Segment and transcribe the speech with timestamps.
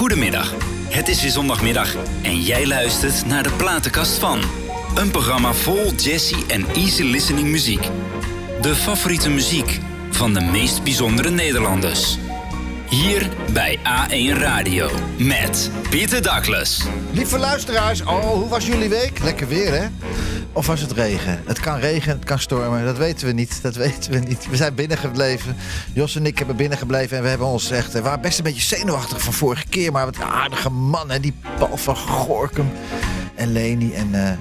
[0.00, 0.54] Goedemiddag.
[0.88, 4.40] Het is weer zondagmiddag en jij luistert naar de platenkast van.
[4.94, 7.88] Een programma vol jazzy en easy listening muziek.
[8.60, 12.18] De favoriete muziek van de meest bijzondere Nederlanders.
[12.88, 16.82] Hier bij A1 Radio met Pieter Douglas.
[17.12, 19.18] Lieve luisteraars, oh, hoe was jullie week?
[19.22, 19.86] Lekker weer, hè?
[20.52, 21.42] Of was het regen?
[21.46, 23.62] Het kan regen, het kan stormen, dat weten we niet.
[23.62, 24.48] Dat weten we niet.
[24.50, 25.56] We zijn binnengebleven.
[25.92, 27.92] Jos en ik hebben binnengebleven en we hebben ons echt...
[27.92, 31.20] We waren best een beetje zenuwachtig van vorige keer, maar wat aardige man, hè?
[31.20, 32.70] Die Paul van Gorkum
[33.34, 34.14] en Leni en...
[34.14, 34.32] eh,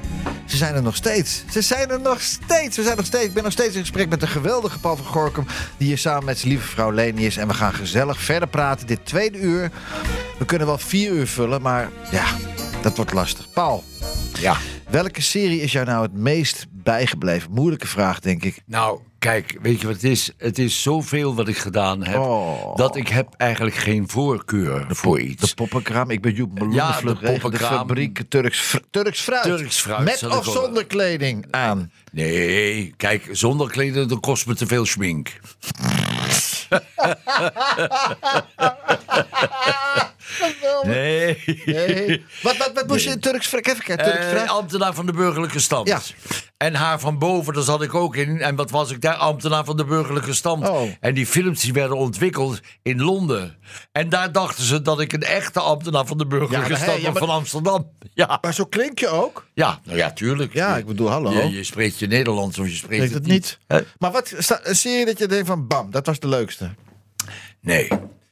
[0.50, 1.44] ze zijn er nog steeds.
[1.52, 2.78] Ze zijn er nog steeds.
[2.78, 3.26] We zijn nog steeds.
[3.26, 5.46] Ik ben nog steeds in gesprek met de geweldige Paul van Gorkum.
[5.78, 7.38] Die hier samen met zijn lieve vrouw Leni is.
[7.38, 8.88] En we gaan gezellig verder praten.
[8.88, 9.72] Dit tweede uur.
[10.38, 11.62] We kunnen wel vier uur vullen.
[11.62, 12.26] Maar ja,
[12.82, 13.48] dat wordt lastig.
[13.54, 13.84] Paul,
[14.40, 14.58] Ja.
[14.90, 17.52] welke serie is jou nou het meest bijgebleven?
[17.52, 18.62] Moeilijke vraag, denk ik.
[18.66, 20.32] Nou, kijk, weet je wat het is?
[20.38, 22.76] Het is zoveel wat ik gedaan heb, Oh.
[22.76, 25.50] dat ik heb eigenlijk geen voorkeur voor iets.
[25.50, 26.10] De poppenkraam.
[26.10, 27.22] Ik ben Joep Ja, Meloenenvlucht.
[27.22, 29.44] de de, de fabriek Turks, fr- Turks fruit.
[29.44, 31.92] Turks fruit, Met of zonder kleding aan.
[32.12, 35.40] Nee, kijk, zonder kleden, dan kost me te veel schmink.
[40.84, 41.44] Nee.
[41.66, 42.24] Nee.
[42.42, 43.50] wat, wat, wat moest je in Turks.
[43.50, 44.50] Turks Eh, fruit.
[44.50, 45.88] ambtenaar van de burgerlijke stand.
[45.88, 46.00] Ja.
[46.58, 48.42] En haar van boven, daar zat ik ook in.
[48.42, 49.14] En wat was ik daar?
[49.16, 50.68] Ambtenaar van de burgerlijke stand.
[50.70, 50.82] Oh.
[51.00, 53.58] En die films die werden ontwikkeld in Londen.
[53.92, 57.12] En daar dachten ze dat ik een echte ambtenaar van de burgerlijke Ja, stand ja,
[57.12, 57.92] was van Amsterdam.
[58.14, 58.38] Ja.
[58.42, 59.46] Maar zo klink je ook.
[59.54, 60.54] ja, nou ja, tuurlijk.
[60.54, 61.32] Ja, ik bedoel, hallo.
[61.32, 63.60] Je, je spreekt je Nederlands of je spreekt het het niet.
[63.68, 63.80] Hè?
[63.98, 66.70] Maar wat, een serie dat je denkt van bam, dat was de leukste.
[67.62, 67.88] Nee.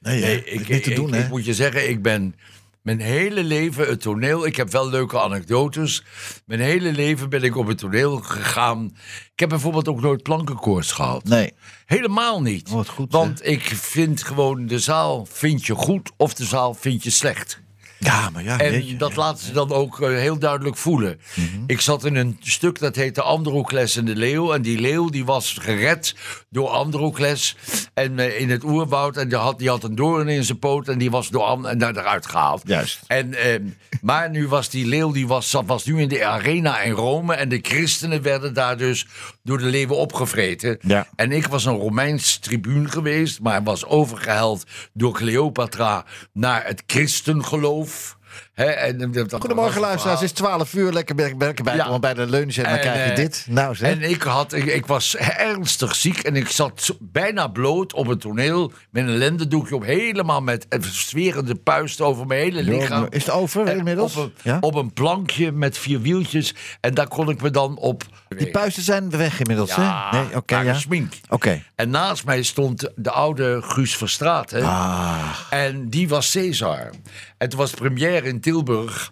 [0.08, 1.20] Nee, ik, niet te ik- doen, ik, hè?
[1.22, 2.36] ik moet je zeggen, ik ben
[2.82, 4.46] mijn hele leven het toneel.
[4.46, 6.04] Ik heb wel leuke anekdotes.
[6.46, 8.86] Mijn hele leven ben ik op het toneel gegaan.
[9.34, 11.24] Ik heb bijvoorbeeld ook nooit plankenkoorts gehad.
[11.24, 11.54] Nee.
[11.86, 12.70] Helemaal niet.
[12.70, 17.04] Wat goed, Want ik vind gewoon de zaal vind je goed of de zaal vind
[17.04, 17.60] je slecht.
[18.00, 21.20] Ja, maar ja, En dat laten ze dan ook eh, heel duidelijk voelen.
[21.36, 21.45] Mhm.
[21.67, 24.54] Ik zat in een stuk dat heette Androcles en de Leeuw.
[24.54, 26.16] En die leeuw die was gered
[26.49, 27.55] door Androcles.
[27.94, 29.17] En eh, in het oerwoud.
[29.17, 30.88] En die had, die had een doorn in zijn poot.
[30.88, 32.61] En die was door en daar eruit gehaald.
[32.66, 32.99] Juist.
[33.08, 33.64] En, ehm,
[34.02, 37.33] maar nu was die leeuw die was, zat- was nu in de arena in Rome.
[37.36, 39.08] En de christenen werden daar dus
[39.43, 40.77] door de leeuwen opgevreten.
[40.82, 41.08] Ja.
[41.16, 47.86] En ik was een Romeins tribuun geweest, maar was overgeheld door Cleopatra naar het christengeloof.
[47.87, 48.17] auf
[48.66, 50.92] En, dat- was Goedemorgen luisteraars, het is 12 uur.
[50.94, 52.00] Lekker bij, lekker bij, Ja.
[52.00, 53.45] bij de lunch en dan krijg je eh, dit.
[53.50, 53.92] Nou zeg.
[53.92, 58.22] En ik, had, ik, ik was ernstig ziek en ik zat bijna bloot op het
[58.22, 63.08] toneel met een lendendoekje op, helemaal met een sferende puist over mijn hele Jo, lichaam.
[63.10, 64.16] is het over inmiddels?
[64.16, 64.58] Op een, Ja?
[64.62, 68.04] op een plankje met vier wieltjes en daar kon ik me dan op.
[68.38, 70.22] Die puisten zijn weg inmiddels, Ja, hè?
[70.22, 70.73] Nee, oké, ja.
[70.73, 71.20] gesminkt.
[71.30, 71.62] Oké.
[71.76, 74.50] En naast mij stond de oude Guus Verstraat.
[74.52, 74.62] Hè?
[74.62, 75.30] Ah.
[75.50, 76.90] En die was Caesar.
[77.38, 79.12] En toen was het première in Tilburg.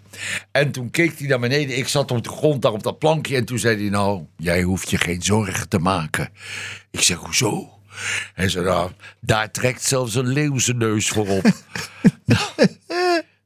[0.52, 1.78] En toen keek hij naar beneden.
[1.78, 3.36] Ik zat op de grond daar op dat plankje.
[3.36, 6.30] En toen zei hij nou, jij hoeft je geen zorgen te maken.
[6.92, 7.70] Ik zeg, hoezo?
[8.34, 11.44] Hij zei, nou, daar trekt zelfs een leeuw zijn neus voor op.
[12.26, 12.50] nou,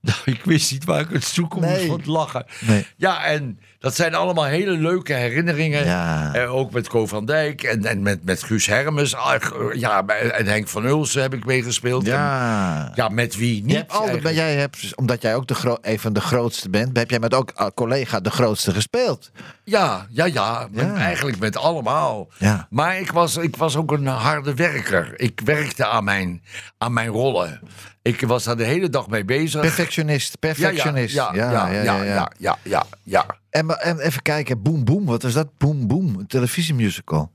[0.02, 1.88] nou, ik wist niet waar ik het zoeken moest Nee.
[1.88, 2.46] van het lachen.
[2.60, 2.86] Nee.
[2.98, 5.86] Ja, en dat zijn allemaal hele leuke herinneringen.
[5.86, 6.34] Ja.
[6.34, 9.16] Eh, ook met Co van Dijk en, en met, met Guus Hermes.
[9.16, 9.42] Ah, eh,
[9.74, 12.08] ja, en Henk van Ulsen heb ik meegespeeld.
[12.08, 12.92] En, Ja.
[12.96, 14.36] ja, met wie niet altijd, maar eigenlijk.
[14.36, 17.52] jij hebt, omdat jij ook de een van de grootste bent, heb jij met ook
[17.58, 19.32] uh, collega de grootste gespeeld.
[19.64, 20.94] Ja, ja, ja, met-.
[20.94, 22.28] Eigenlijk met allemaal.
[22.38, 22.68] Ja.
[22.70, 25.14] Maar ik was, ik was ook een harde werker.
[25.16, 26.44] Ik werkte aan mijn,
[26.78, 27.60] aan mijn rollen.
[28.02, 29.62] Ik was daar de hele dag mee bezig.
[29.62, 31.14] Perfectionist, ja, perfectionist.
[31.14, 33.26] Ja, ja, ja, ja, ja, ja, ja, ja.
[33.50, 35.58] En, en even kijken, Boom Boom, wat was dat?
[35.58, 37.32] Boom Boom, een televisiemusical.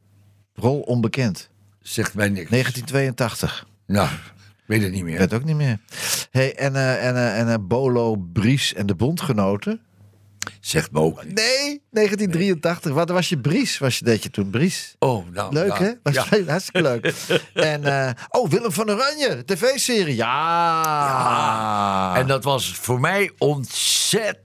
[0.55, 2.51] Rol onbekend, Zegt mij niks.
[2.51, 3.67] 1982.
[3.87, 4.09] Nou,
[4.67, 5.19] weet het niet meer.
[5.19, 5.79] weet het ook niet meer.
[6.31, 9.81] Hey, en eh, en, eh, en eh, Bolo, Bries en de Bondgenoten.
[10.61, 11.15] Zegt niet.
[11.35, 12.93] Nee, 1983.
[12.93, 13.79] Wat was je Bries?
[13.79, 14.95] Was je, deed je toen Bries?
[14.99, 15.93] Oh, nou, Leuk, hè?
[16.03, 16.27] Was Ja.
[16.47, 17.15] Hartstikke leuk.
[17.73, 20.15] en, eh, oh, Willem van Oranje, tv-serie.
[20.17, 22.13] Ja.
[22.17, 24.43] En dat was voor mij ontzettend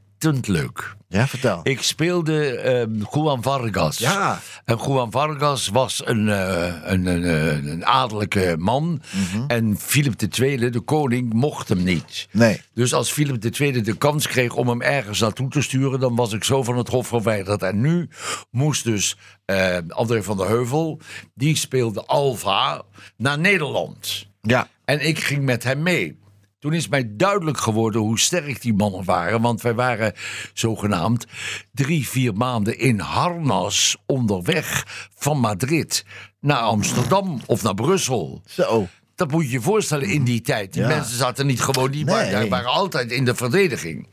[0.47, 0.95] leuk.
[1.07, 1.59] Ja, vertel.
[1.63, 3.97] Ik speelde ehm Juan Vargas.
[3.97, 4.39] Ja.
[4.65, 9.01] En Juan Vargas was een, eh, een, een, adellijke man.
[9.11, 9.43] Mhm.
[9.47, 12.27] En Philip II, de koning, mocht hem niet.
[12.31, 12.61] Nee.
[12.73, 16.33] Dus als Philip II de kans kreeg om hem ergens naartoe te sturen, dan was
[16.33, 17.61] ik zo van het hof verwijderd.
[17.61, 18.09] En nu
[18.51, 20.99] moest dus eh, André van der Heuvel,
[21.33, 22.81] die speelde Alva,
[23.17, 24.27] naar Nederland.
[24.41, 24.67] Ja.
[24.85, 26.19] En ik ging met hem mee.
[26.59, 29.41] Toen is mij duidelijk geworden hoe sterk die mannen waren.
[29.41, 30.13] Want wij waren
[30.53, 31.25] zogenaamd
[31.73, 34.85] drie, vier maanden in harnas onderweg
[35.17, 36.05] van Madrid
[36.39, 38.41] naar Amsterdam of naar Brussel.
[38.45, 38.87] Zo.
[39.15, 40.73] Dat moet je je voorstellen in die tijd.
[40.73, 40.87] Die Ja.
[40.87, 42.15] mensen zaten niet gewoon, die Nee.
[42.15, 44.07] waren, waren altijd in de verdediging.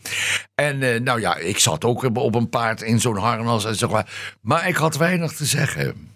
[0.54, 3.88] En eh, nou ja, ik zat ook op- een paard in zo'n harnas en zo.
[3.88, 4.36] maar.
[4.40, 6.08] Maar ik had weinig te zeggen.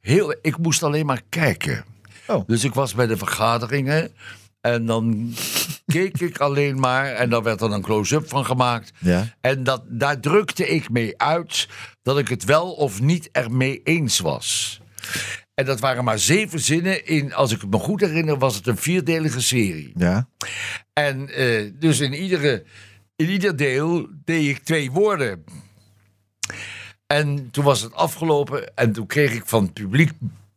[0.00, 1.84] Heel, ik moest alleen maar kijken.
[2.26, 2.46] Oh.
[2.46, 4.12] Dus ik was bij de vergaderingen.
[4.64, 5.34] En dan
[5.86, 7.06] keek ik alleen maar.
[7.06, 8.92] En dan werd er een close-up van gemaakt.
[8.98, 9.34] Ja.
[9.40, 11.68] En dat, daar drukte ik mee uit
[12.02, 14.80] dat ik het wel of niet ermee eens was.
[15.54, 17.06] En dat waren maar zeven zinnen.
[17.06, 19.92] In, als ik het me goed herinner, was het een vierdelige serie.
[19.96, 20.28] Ja.
[20.92, 22.64] En eh, dus in, iedere,
[23.16, 25.44] in ieder deel deed ik twee woorden.
[27.06, 28.76] En toen was het afgelopen.
[28.76, 30.10] En toen kreeg ik van het publiek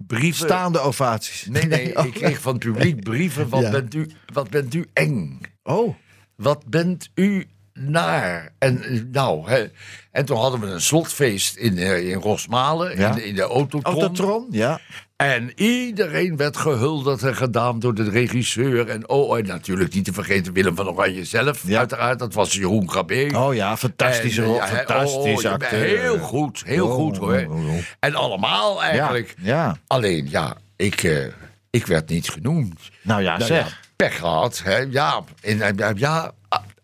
[0.08, 0.46] brieven.
[0.46, 1.46] Staande ovaties.
[1.50, 2.06] Nee, nee, oh.
[2.06, 3.50] ik kreeg van het publiek brieven.
[3.50, 3.72] Wat, Ja.
[3.72, 5.42] bent, u, wat bent u eng?
[5.64, 5.96] Oh.
[6.36, 7.46] Wat bent u
[7.78, 8.50] naar?
[8.60, 9.66] En eh, nou, hè,
[10.12, 13.16] en toen hadden we een slotfeest in, eh, in Rosmalen, Ja.
[13.16, 13.94] in, in de Autotron.
[14.02, 14.80] Autotron, ja.
[15.16, 18.90] En iedereen werd gehuldigd en gedaan door de regisseur.
[18.90, 21.64] En, oh, en natuurlijk niet te vergeten Willem van Oranje zelf.
[21.68, 21.78] Ja.
[21.80, 23.30] Uiteraard, dat was Jeroen Krabbe.
[23.36, 26.00] Oh ja, fantastische rol, hè, fantastische oh, acteur.
[26.00, 27.46] Heel goed, heel Oh, goed hoor.
[27.50, 27.78] oh, oh, oh.
[28.00, 29.36] En allemaal eigenlijk.
[29.42, 29.78] ja.
[29.88, 31.26] Alleen, ja, ik, eh,
[31.70, 32.80] ik werd niet genoemd.
[33.02, 33.68] Nou ja, Nou zeg.
[33.70, 34.78] ja, pech gehad, hè?
[34.78, 35.24] Ja.
[35.42, 36.32] En- ja.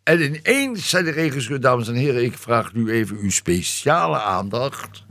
[0.04, 5.04] En ineens zei de regisseur, dames en heren, ik vraag nu even uw speciale aandacht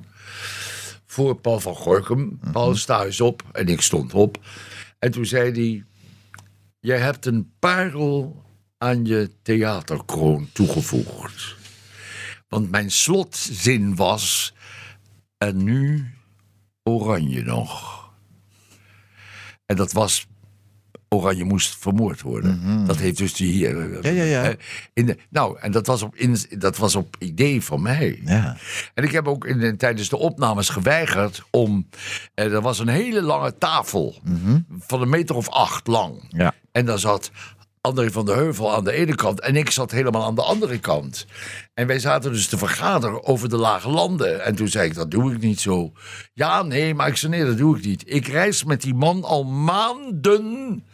[1.07, 2.39] voor Paul van Gorkum.
[2.53, 3.43] Paul sta eens op.
[3.53, 4.39] En ik stond op.
[4.99, 5.85] En toen zei hij,
[6.81, 8.45] jij hebt een parel
[8.79, 11.57] aan je theaterkroon toegevoegd.
[12.49, 14.55] Want mijn slotzin was,
[15.39, 16.11] en nu
[16.83, 18.01] oranje nog.
[19.67, 20.27] En dat was.
[21.13, 22.87] Oranje moest vermoord worden.
[22.87, 23.67] Dat heeft dus die.
[23.67, 24.07] eh, Mhm.
[24.07, 24.43] Ja, ja, ja.
[24.45, 24.55] eh,
[24.93, 28.21] In de, nou, en dat was, op, in, dat was op idee van mij.
[28.25, 28.57] Ja.
[28.95, 31.89] En ik heb ook in, de- tijdens de opnames geweigerd om.
[32.35, 34.15] Eh, er was een hele lange tafel.
[34.79, 36.25] Van een meter of acht lang.
[36.29, 36.55] Ja.
[36.73, 37.31] En daar zat
[37.89, 39.41] André van der Heuvel aan de ene kant.
[39.41, 41.27] En ik zat helemaal aan de andere kant.
[41.75, 44.45] En wij zaten dus te vergaderen over de lage landen.
[44.45, 45.93] En toen zei ik, dat doe ik niet zo.
[46.33, 48.03] Ja, nee, maar ik zei, nee, dat doe ik niet.
[48.07, 50.85] Ik reis met die man al maanden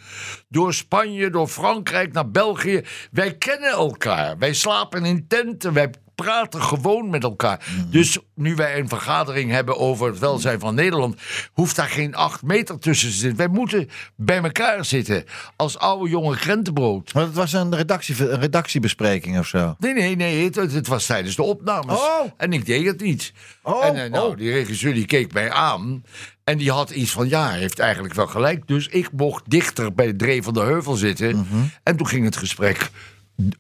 [0.49, 2.85] door Spanje, door Frankrijk, naar België.
[3.11, 4.39] Wij kennen elkaar.
[4.39, 5.73] Wij slapen in tenten.
[5.73, 5.91] Wij
[6.23, 7.65] praten gewoon met elkaar.
[7.91, 11.21] Dus nu wij een vergadering hebben over het welzijn van Nederland,
[11.53, 13.37] hoeft daar geen acht meter tussen te zitten.
[13.39, 15.25] Wij moeten bij elkaar zitten
[15.57, 17.15] als oude jonge krentenbrood.
[17.15, 19.77] Maar het was een, redactie, een redactiebespreking of zo.
[19.79, 21.95] Nee, nee, nee, het, het was tijdens de opnames.
[21.95, 22.21] Oh.
[22.37, 23.33] En ik deed het niet.
[23.63, 24.37] Oh, en eh, nou, oh.
[24.37, 26.05] die regisseur die keek mij aan.
[26.45, 28.67] En die had iets van, ja, heeft eigenlijk wel gelijk.
[28.67, 31.37] Dus ik mocht dichter bij Dree van de Heuvel zitten.
[31.37, 31.57] Mhm.
[31.83, 32.91] En toen ging het gesprek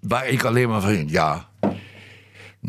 [0.00, 1.48] waar ik alleen maar van, ja.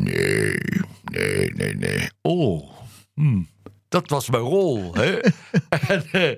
[0.02, 0.56] Nee,
[1.04, 2.10] nee, nee, nee.
[2.22, 2.70] Oh,
[3.14, 3.42] hm,
[3.88, 4.94] dat was mijn rol.
[4.94, 5.18] Hè?
[5.88, 6.30] en eh,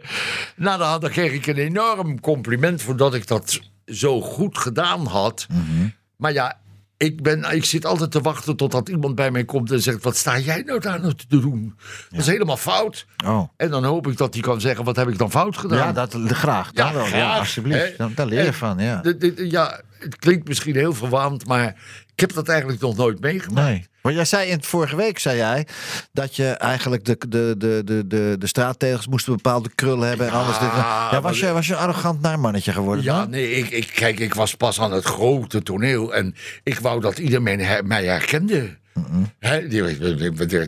[0.56, 5.06] na de hand dan kreeg ik een enorm compliment voordat ik dat zo goed gedaan
[5.06, 5.46] had.
[5.50, 5.88] Mhm.
[6.16, 6.60] Maar ja,
[6.96, 10.16] ik, ben, ik zit altijd te wachten totdat iemand bij mij komt en zegt: Wat
[10.16, 11.74] sta jij nou daar nou te doen?
[12.10, 13.06] Dat is helemaal fout.
[13.24, 13.48] Oh.
[13.56, 15.78] En dan hoop ik dat hij kan zeggen: Wat heb ik dan fout gedaan?
[15.78, 16.72] Ja, dat, graag.
[16.72, 17.02] Dan Ja, wel.
[17.04, 18.16] Ja, graag, alsjeblieft.
[18.16, 19.00] daar leer je van, ja.
[19.00, 21.66] de- de- ja, het klinkt misschien heel verwaand, maar
[22.14, 23.68] ik heb dat eigenlijk nog nooit meegemaakt.
[23.68, 23.90] Nee.
[24.02, 25.66] Maar jij zei in vorige week, zei jij,
[26.12, 30.32] dat je eigenlijk de, de, de, de, de, de straattegels moesten bepaalde krullen hebben en
[30.32, 30.58] Ja, alles.
[30.58, 33.04] Dit, ja, was, je, was je een arrogant naarmannetje geworden?
[33.04, 33.30] Ja, dan?
[33.30, 37.18] nee, ik, ik, kijk, ik was pas aan het grote toneel en ik wou dat
[37.18, 38.80] iedereen mij herkende.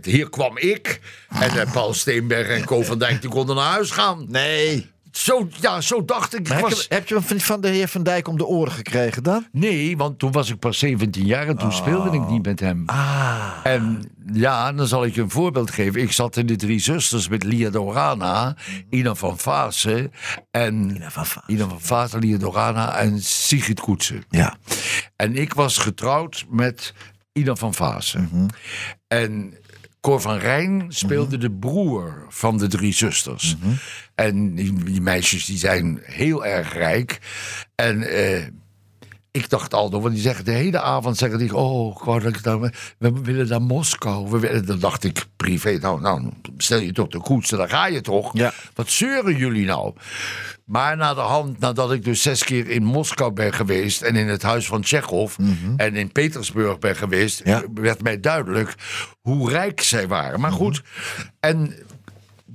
[0.06, 3.90] Hier kwam ik en eh, Paul Steenberg en Co van Dijk die konden naar huis
[3.90, 4.26] gaan.
[4.28, 4.92] Nee.
[5.16, 6.47] Zo, ja, zo dacht ik.
[6.49, 9.23] Heb, was, je, heb je hem van- de heer Van Dijk om de oren gekregen
[9.23, 9.47] dan?
[9.52, 12.83] Nee, want toen was ik pas 17 jaar en toen speelde ik niet met hem.
[12.87, 13.50] Ah.
[13.62, 16.00] En ja, dan zal ik je een voorbeeld geven.
[16.00, 18.56] Ik zat in de Drie Zusters met Lia Dorana,
[18.90, 20.12] Ina van Vaassen
[20.50, 21.54] en Ina van Vaassen.
[21.54, 24.25] Ina van Vaassen, Lia Dorana en Sigrid Koetsen.
[24.30, 24.56] Ja.
[25.16, 26.94] En ik was getrouwd met
[27.33, 28.28] Ina van Vaassen.
[28.33, 28.47] Mhm.
[29.09, 29.54] En
[30.04, 33.56] Cor van Rijn speelde de broer van de drie zusters.
[33.56, 33.73] Mhm.
[34.14, 37.18] En die, die meisjes die zijn heel erg rijk.
[37.75, 38.42] En eh,
[39.36, 42.04] ik dacht al, want die zeggen de hele avond zeggen die, oh,
[42.98, 44.30] we willen naar Moskou.
[44.30, 47.86] We willen, dan dacht ik privé, nou, nou, stel je toch de koetsen, dan ga
[47.86, 48.30] je toch.
[48.32, 48.52] Ja.
[48.74, 49.94] Wat zeuren jullie nou?
[50.64, 54.02] Maar na de hand, nadat ik dus zes keer in Moskou ben geweest...
[54.02, 55.36] en in het huis van Tsjechov
[55.76, 57.40] en in Petersburg ben geweest...
[57.44, 57.62] Ja.
[57.74, 58.74] werd mij duidelijk
[59.20, 60.40] hoe rijk zij waren.
[60.40, 60.82] Maar goed,
[61.40, 61.74] en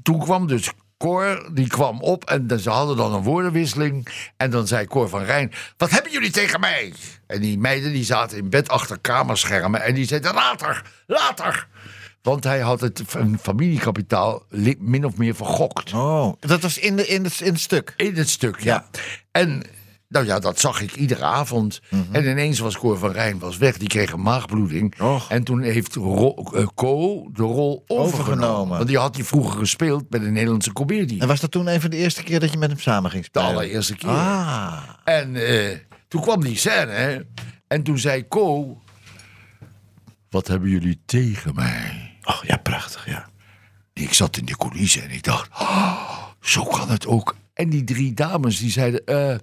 [0.03, 0.71] toen kwam dus
[1.03, 4.08] Cor, die kwam op en dan- ze hadden dan een woordenwisseling.
[4.38, 6.94] En dan zei Cor van Rijn, wat hebben jullie tegen mij?
[7.27, 11.68] En die meiden die zaten in bed achter kamerschermen en die zeiden, later, later.
[12.22, 13.01] Want hij had het
[13.41, 15.94] familiekapitaal li- min of meer vergokt.
[15.94, 17.94] Oh, dat was in, de, in, het, in het stuk.
[17.98, 18.86] In het stuk, ja.
[19.32, 19.63] En
[20.10, 21.80] nou ja, dat zag ik iedere avond.
[22.12, 23.78] En ineens was Cor van Rijn was weg.
[23.78, 25.00] Die kreeg een maagbloeding.
[25.01, 25.30] Och.
[25.30, 28.13] En toen heeft Ro, eh, Co de rol overgenomen.
[28.13, 28.78] Overgenomen.
[28.78, 31.22] Want die had hij vroeger gespeeld bij de Nederlandse comedie.
[31.22, 33.24] En was dat toen een van de eerste keer dat je met hem samen ging
[33.24, 33.48] De spelen?
[33.56, 34.10] allereerste keer.
[34.10, 36.92] Ah, En eh, toen kwam die scène.
[36.92, 37.20] hè.
[37.68, 38.78] En toen zei Co...
[40.30, 42.18] Wat hebben jullie tegen mij?
[42.24, 43.30] oh ja, prachtig, ja.
[43.94, 47.36] Ik zat in de coulissen en ik dacht, "Ah, zo kan het ook.
[47.60, 49.34] En die drie dames die zeiden, eh,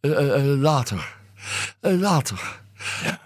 [0.00, 1.16] eh, eh, later,
[1.80, 2.64] later.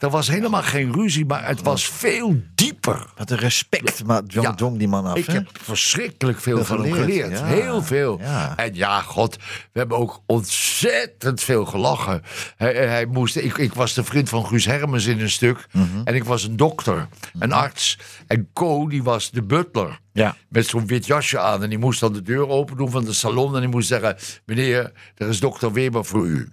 [0.01, 3.07] Er was helemaal geen ruzie, maar het was veel dieper.
[3.17, 4.55] Wat een respect maar dwong, Ja.
[4.55, 5.33] dwong die man af, Ik hè?
[5.33, 7.45] heb verschrikkelijk veel Veel van hem geleerd, ja.
[7.45, 8.19] Heel veel.
[8.21, 8.57] Ja.
[8.57, 9.37] En ja, god,
[9.73, 12.23] we hebben ook ontzettend veel gelachen.
[12.57, 15.67] Hij, hij moest, ik, ik was de vriend van Guus Hermens in een stuk.
[15.73, 15.85] Mhm.
[16.05, 17.99] En ik was een dokter, een arts.
[18.27, 19.99] En Co, die was de butler.
[20.13, 20.37] Ja.
[20.49, 21.63] Met zo'n wit jasje aan.
[21.63, 23.55] En die moest dan de deur open doen van de salon.
[23.55, 26.49] En die moest zeggen: Meneer, er is dokter Weber voor u.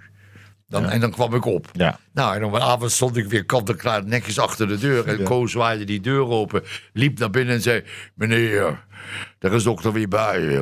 [0.69, 1.67] Dan, En dan kwam ik op.
[1.73, 1.99] Ja.
[2.13, 5.07] Nou, en op een avond stond ik weer kant en klaar netjes achter de deur.
[5.07, 7.83] En Co zwaaide die deur open, liep naar binnen en zei...
[8.13, 8.85] Meneer,
[9.39, 10.39] er is dokter weer bij.
[10.47, 10.59] u."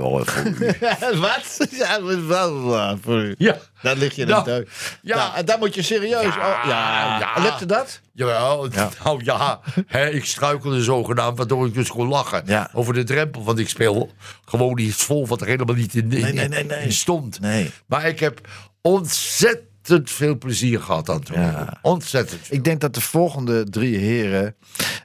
[1.20, 1.68] Wat?
[1.72, 3.36] Ja, dat is wel waar voor u.
[3.38, 3.58] Ja.
[3.82, 4.70] Dan lig je Nou, er dood.
[5.02, 5.16] ja.
[5.16, 6.22] Ja, en dan moet je serieus...
[6.24, 7.20] Ja, oh, ja.
[7.20, 7.42] ja.
[7.42, 8.02] Lukte dat?
[8.14, 12.70] Jawel, nou ja, ik struikelde zogenaamd, waardoor ik dus kon lachen Ja.
[12.74, 13.44] over de drempel.
[13.44, 14.12] Want ik speel
[14.46, 16.84] gewoon iets vol wat er helemaal niet in, in, Nee, nee, nee, nee.
[16.84, 17.40] in stond.
[17.40, 17.72] Nee.
[17.88, 18.48] Maar ik heb
[18.82, 19.74] ontzettend
[20.04, 21.28] veel plezier gehad aan het.
[21.28, 21.78] Ja.
[21.82, 22.56] Ontzettend veel.
[22.58, 24.56] Ik denk dat de volgende drie heren...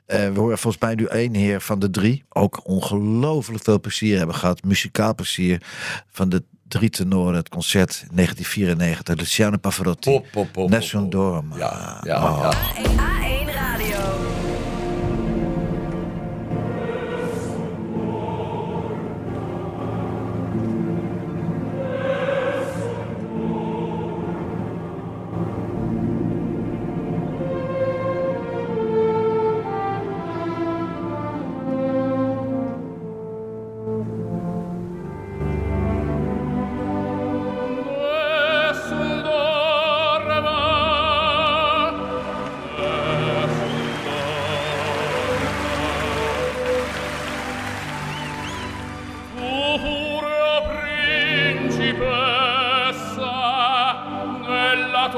[0.07, 2.25] eh, we horen volgens mij nu één heer van de drie...
[2.29, 4.63] ook ongelooflijk veel plezier hebben gehad.
[4.65, 5.63] Muzikaal plezier
[6.11, 7.35] van de drie tenoren.
[7.35, 9.17] Het concert 1994.
[9.17, 10.11] Luciano Pavarotti.
[10.11, 11.21] Pop, pop, pop, Nessun pop, pop.
[11.21, 11.57] Dorma.
[11.57, 12.51] Ja, ja, Oh.
[12.85, 13.20] ja.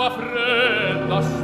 [0.02, 1.41] tua fredda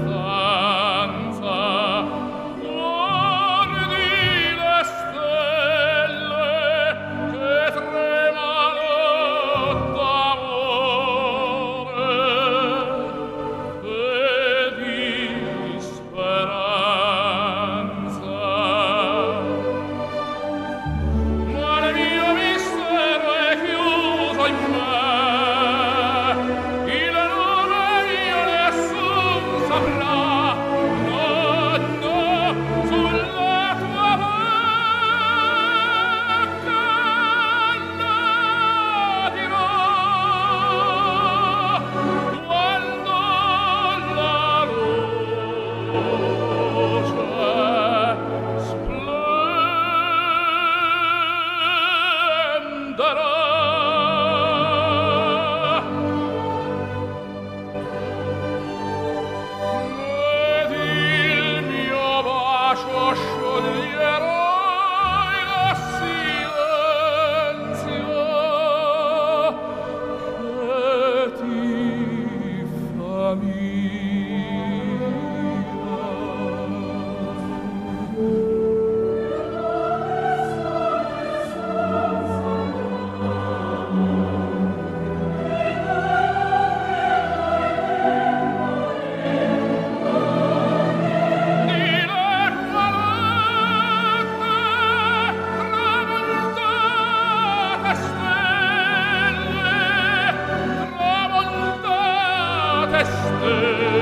[103.49, 103.98] Amen.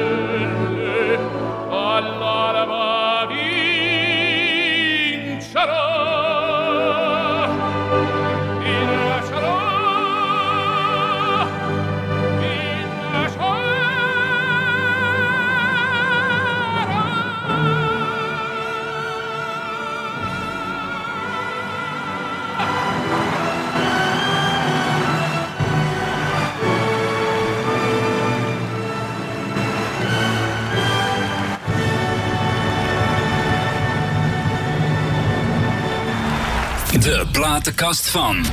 [37.66, 38.46] De platenkast van.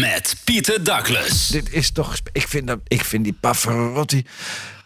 [0.00, 1.48] Met Pieter Douglas.
[1.48, 2.16] Dit is toch...
[2.32, 4.26] Ik vind, dat, ik vind die Pavarotti...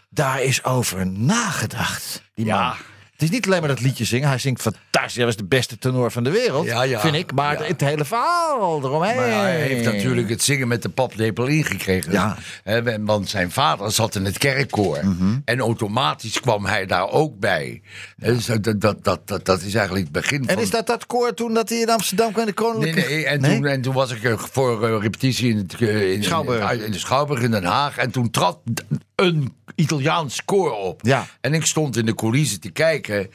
[0.09, 2.21] Daar is over nagedacht.
[2.35, 2.67] Die Ja.
[2.67, 2.77] man.
[3.11, 4.27] Het is niet alleen maar dat liedje zingen.
[4.27, 4.61] Hij zingt
[5.13, 6.65] Hij was de beste tenor van de wereld.
[6.65, 6.99] Ja, ja.
[6.99, 7.33] Vind ik.
[7.33, 7.67] Maar Ja.
[7.67, 9.15] het hele verhaal eromheen.
[9.15, 12.11] Maar hij heeft natuurlijk het zingen met de paplepel ingekregen.
[12.11, 12.37] Ja.
[12.63, 14.99] Hè, want zijn vader zat in het kerkkoor.
[15.03, 15.37] Mhm.
[15.45, 17.81] En automatisch kwam hij daar ook bij.
[18.17, 20.55] Dus dat, dat, dat, dat, dat is eigenlijk het begin van...
[20.55, 22.47] En is dat dat koor toen dat hij in Amsterdam kwam?
[22.47, 23.13] in De Nee, koninklijke...
[23.13, 26.23] nee, en, Toen, en toen was ik eh, voor eh, repetitie in, het, eh, in,
[26.23, 26.71] Schouwburg.
[26.71, 27.97] in, in de Schouwburg in Den Haag.
[27.97, 28.57] En toen trad
[29.15, 31.01] een Italiaans koor op.
[31.03, 31.27] Ja.
[31.41, 33.29] En ik stond in de coulissen te kijken.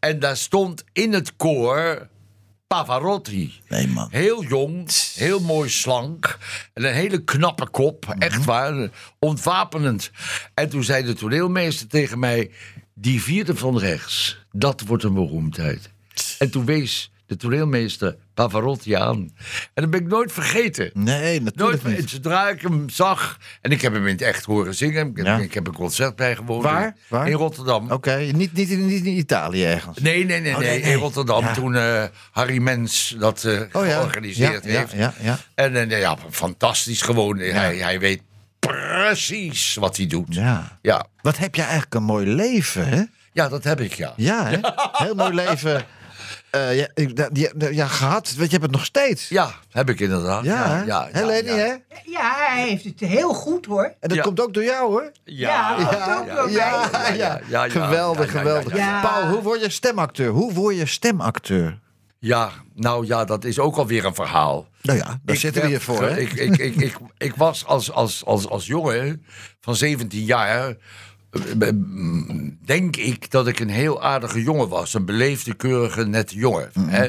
[0.00, 2.08] En daar stond in het koor
[2.66, 3.60] Pavarotti.
[3.68, 4.08] Nee, man.
[4.10, 6.38] Heel jong, heel mooi slank.
[6.74, 8.06] En een hele knappe kop.
[8.06, 8.18] Mhm.
[8.18, 8.90] Echt waar.
[9.18, 10.10] Ontwapenend.
[10.54, 12.50] En toen zei de toneelmeester tegen mij...
[12.98, 15.90] Die vierde van rechts, dat wordt een beroemdheid.
[16.38, 19.16] En toen wees de toneelmeester Pavarotti aan.
[19.74, 20.90] En dat ben ik nooit vergeten.
[20.94, 22.10] Nee, Nooit, natuurlijk niet.
[22.10, 25.08] zodra ik hem zag, en ik heb hem in het echt horen zingen.
[25.14, 25.38] Ik, Ja.
[25.38, 26.62] ik heb een concert bijgewoond.
[26.62, 26.86] Waar?
[26.86, 27.28] In, Waar?
[27.28, 27.90] in Rotterdam.
[27.90, 29.98] Oké, niet, niet, in- niet in Italië ergens.
[29.98, 30.80] Nee, nee, nee, Oh, nee.
[30.80, 31.52] In Rotterdam, Ja.
[31.54, 33.92] toen eh, Harry Mens dat eh, Oh ja.
[33.98, 34.92] georganiseerd heeft.
[34.92, 35.38] ja, ja.
[35.54, 37.38] En ja, fantastisch gewoon.
[37.38, 38.22] Hij, hij weet
[38.58, 40.34] precies wat hij doet.
[40.34, 40.78] Ja.
[40.82, 41.06] Ja.
[41.22, 43.02] Wat heb je eigenlijk een mooi leven, hè?
[43.32, 44.12] Ja, dat heb ik, ja.
[44.16, 44.58] Ja, hè?
[45.04, 45.84] Heel mooi leven.
[46.50, 48.34] Eh ja, ik- dat- ja, ja, gehad.
[48.36, 49.28] Want je hebt het nog steeds.
[49.28, 50.44] Ja, heb ik inderdaad.
[50.44, 50.82] Ja, hè?
[50.84, 51.56] ja, Hè, Leni, ja.
[51.56, 51.74] hè?
[52.04, 53.84] Ja, hij heeft het heel goed hoor.
[53.84, 54.22] En dat Ja.
[54.22, 55.12] komt ook door jou, hoor.
[55.24, 57.16] Ja, dat Ja, ook door ja, mij.
[57.16, 58.72] ja, ja, ja, ja, Geweldig, ja, ja, geweldig.
[58.76, 59.00] ja, ja.
[59.00, 60.30] Paul, hoe word je stemacteur?
[60.30, 61.78] Hoe word je stemacteur?
[62.18, 64.68] Ja, nou ja, dat is ook alweer een verhaal.
[64.82, 66.18] Nou ja, daar Ik zitten we hier voor, hè?
[66.18, 69.24] Ik, ik, ik, ik, ik was als, als, als, als jongen
[69.60, 70.74] van 17 jaar.
[72.64, 74.94] Denk ik dat ik een heel aardige jongen was.
[74.94, 76.70] Een beleefde, keurige, nette jongen.
[76.74, 76.88] Mhm.
[76.88, 77.08] hè.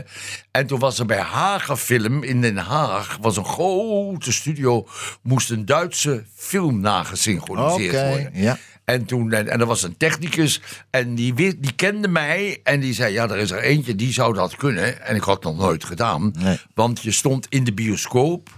[0.51, 3.17] En toen was er bij Hagenfilm in Den Haag.
[3.21, 4.87] was een grote studio.
[5.21, 8.31] Moest een Duitse film nagesynchroniseerd worden.
[8.33, 8.57] ja.
[8.85, 12.93] En toen, en, en er was een technicus en die, die kende mij en die
[12.93, 15.01] zei, ja, er is er eentje die zou dat kunnen.
[15.05, 16.59] En ik had het nog nooit gedaan, Nee.
[16.73, 18.49] want je stond in de bioscoop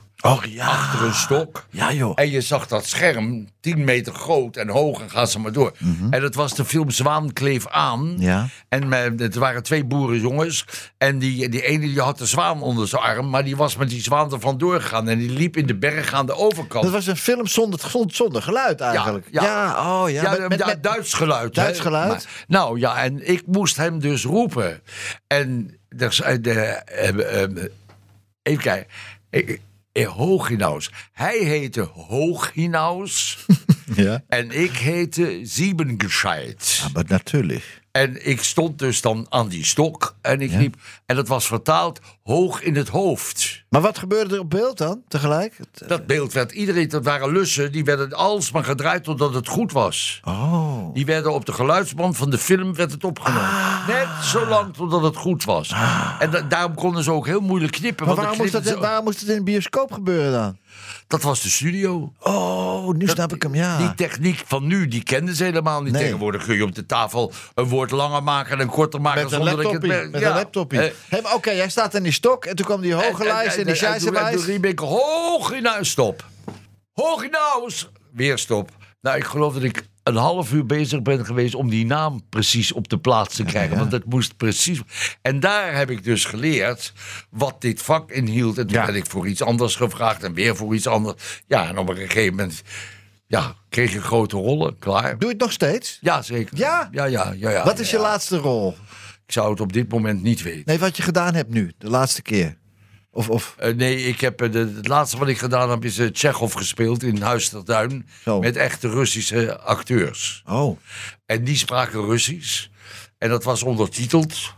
[0.49, 0.65] Ja.
[0.67, 1.65] achter een stok.
[1.69, 2.11] Ja, joh.
[2.15, 5.71] En je zag dat scherm, 10 meter groot en hoog en gaan ze maar door.
[6.09, 8.13] En dat was de film Zwaan kleef aan.
[8.13, 8.21] Mhm.
[8.21, 8.47] Ja.
[8.69, 10.65] En het waren twee boerenjongens.
[10.97, 13.89] En die, die ene die had de zwaan onder zijn arm, maar die was met
[13.89, 15.07] die zwaan er vandoor gegaan.
[15.09, 16.83] En die liep in de berg aan de overkant.
[16.83, 19.27] Dat was een film zonder, zonder, geluid eigenlijk.
[19.31, 20.01] ja.
[20.01, 20.21] oh ja.
[20.21, 21.55] Ja, met- met- ja, met- Duits geluid.
[21.55, 21.83] Duits hè.
[21.83, 22.07] geluid?
[22.09, 24.81] Maar- nou ja, en ik moest hem dus roepen.
[25.27, 27.49] En er zei de, eh, eh,
[28.43, 28.87] even kijken.
[29.29, 29.57] Eh,
[29.91, 30.91] eh, Hooginaus.
[31.11, 33.37] Hij heette Hooginaus.
[33.95, 34.23] Ja.
[34.27, 36.85] en ik heette Siebengescheit.
[36.93, 37.81] Maar natuurlijk.
[37.91, 40.15] En ik stond dus dan aan die stok.
[40.21, 40.75] En ik riep.
[41.05, 43.63] En dat was vertaald hoog in het hoofd.
[43.69, 45.57] Maar wat gebeurde er op beeld dan, tegelijk?
[45.87, 46.89] Dat beeld werd iedereen.
[46.89, 47.71] Dat waren lussen.
[47.71, 50.21] Die werden alsmaar gedraaid totdat het goed was.
[50.23, 50.93] Oh.
[50.93, 53.43] Die werden op de geluidsband van de film werd het opgenomen.
[53.49, 53.87] Ah.
[53.87, 55.73] Net zo lang totdat het goed was.
[56.19, 58.05] En da- daarom konden ze ook heel moeilijk knippen.
[58.05, 60.57] Maar want waarom moest, dat, waarom moest het in een bioscoop gebeuren dan?
[61.09, 62.13] Dat was de studio.
[62.19, 63.77] Oh, nu snap ik hem, ja.
[63.77, 65.93] Die techniek van nu, die kenden ze helemaal niet.
[65.93, 66.01] Nee.
[66.03, 69.23] Tegenwoordig kun je op de tafel een woord langer maken en een korter maken.
[69.23, 70.07] Met een het laptopje.
[70.11, 70.29] Met Ja.
[70.29, 70.93] een laptopje.
[71.09, 73.75] Eh, Oké, jij staat in die stok en toen kwam die hoge lijst en, die
[73.77, 76.25] toen- en toen riep ik hoog in huis, stop.
[76.93, 77.89] Hoog in huis.
[78.13, 78.69] Weer stop.
[79.01, 82.71] Nou, ik geloof dat ik een half uur bezig ben geweest om die naam precies
[82.71, 83.77] op de plaats te krijgen.
[83.77, 84.81] Want het moest precies.
[85.21, 86.93] En daar heb ik dus geleerd
[87.29, 88.57] wat dit vak inhield.
[88.57, 88.85] En toen Ja.
[88.85, 91.41] ben ik voor iets anders gevraagd en weer voor iets anders.
[91.47, 92.61] Ja, en op een gegeven moment
[93.27, 94.79] ja, kreeg ik grote rollen.
[94.79, 95.11] Klaar.
[95.17, 95.97] Doe je het nog steeds?
[96.01, 96.57] Ja, zeker.
[96.57, 96.89] Ja?
[96.91, 97.49] Ja, ja, ja.
[97.49, 98.75] ja Wat is je laatste rol?
[99.25, 100.63] Ik zou het op dit moment niet weten.
[100.65, 102.57] Nee, wat je gedaan hebt nu, de laatste keer.
[103.11, 105.97] Of, of Eh, nee, ik heb, eh, de, het laatste wat ik gedaan heb is
[105.99, 108.07] uh, Tsjechov gespeeld in Huis ter Duin.
[108.23, 108.39] Zo.
[108.39, 110.43] Met echte Russische acteurs.
[110.47, 110.79] oh,
[111.25, 112.67] En die spraken Russisch.
[113.17, 114.53] En dat was ondertiteld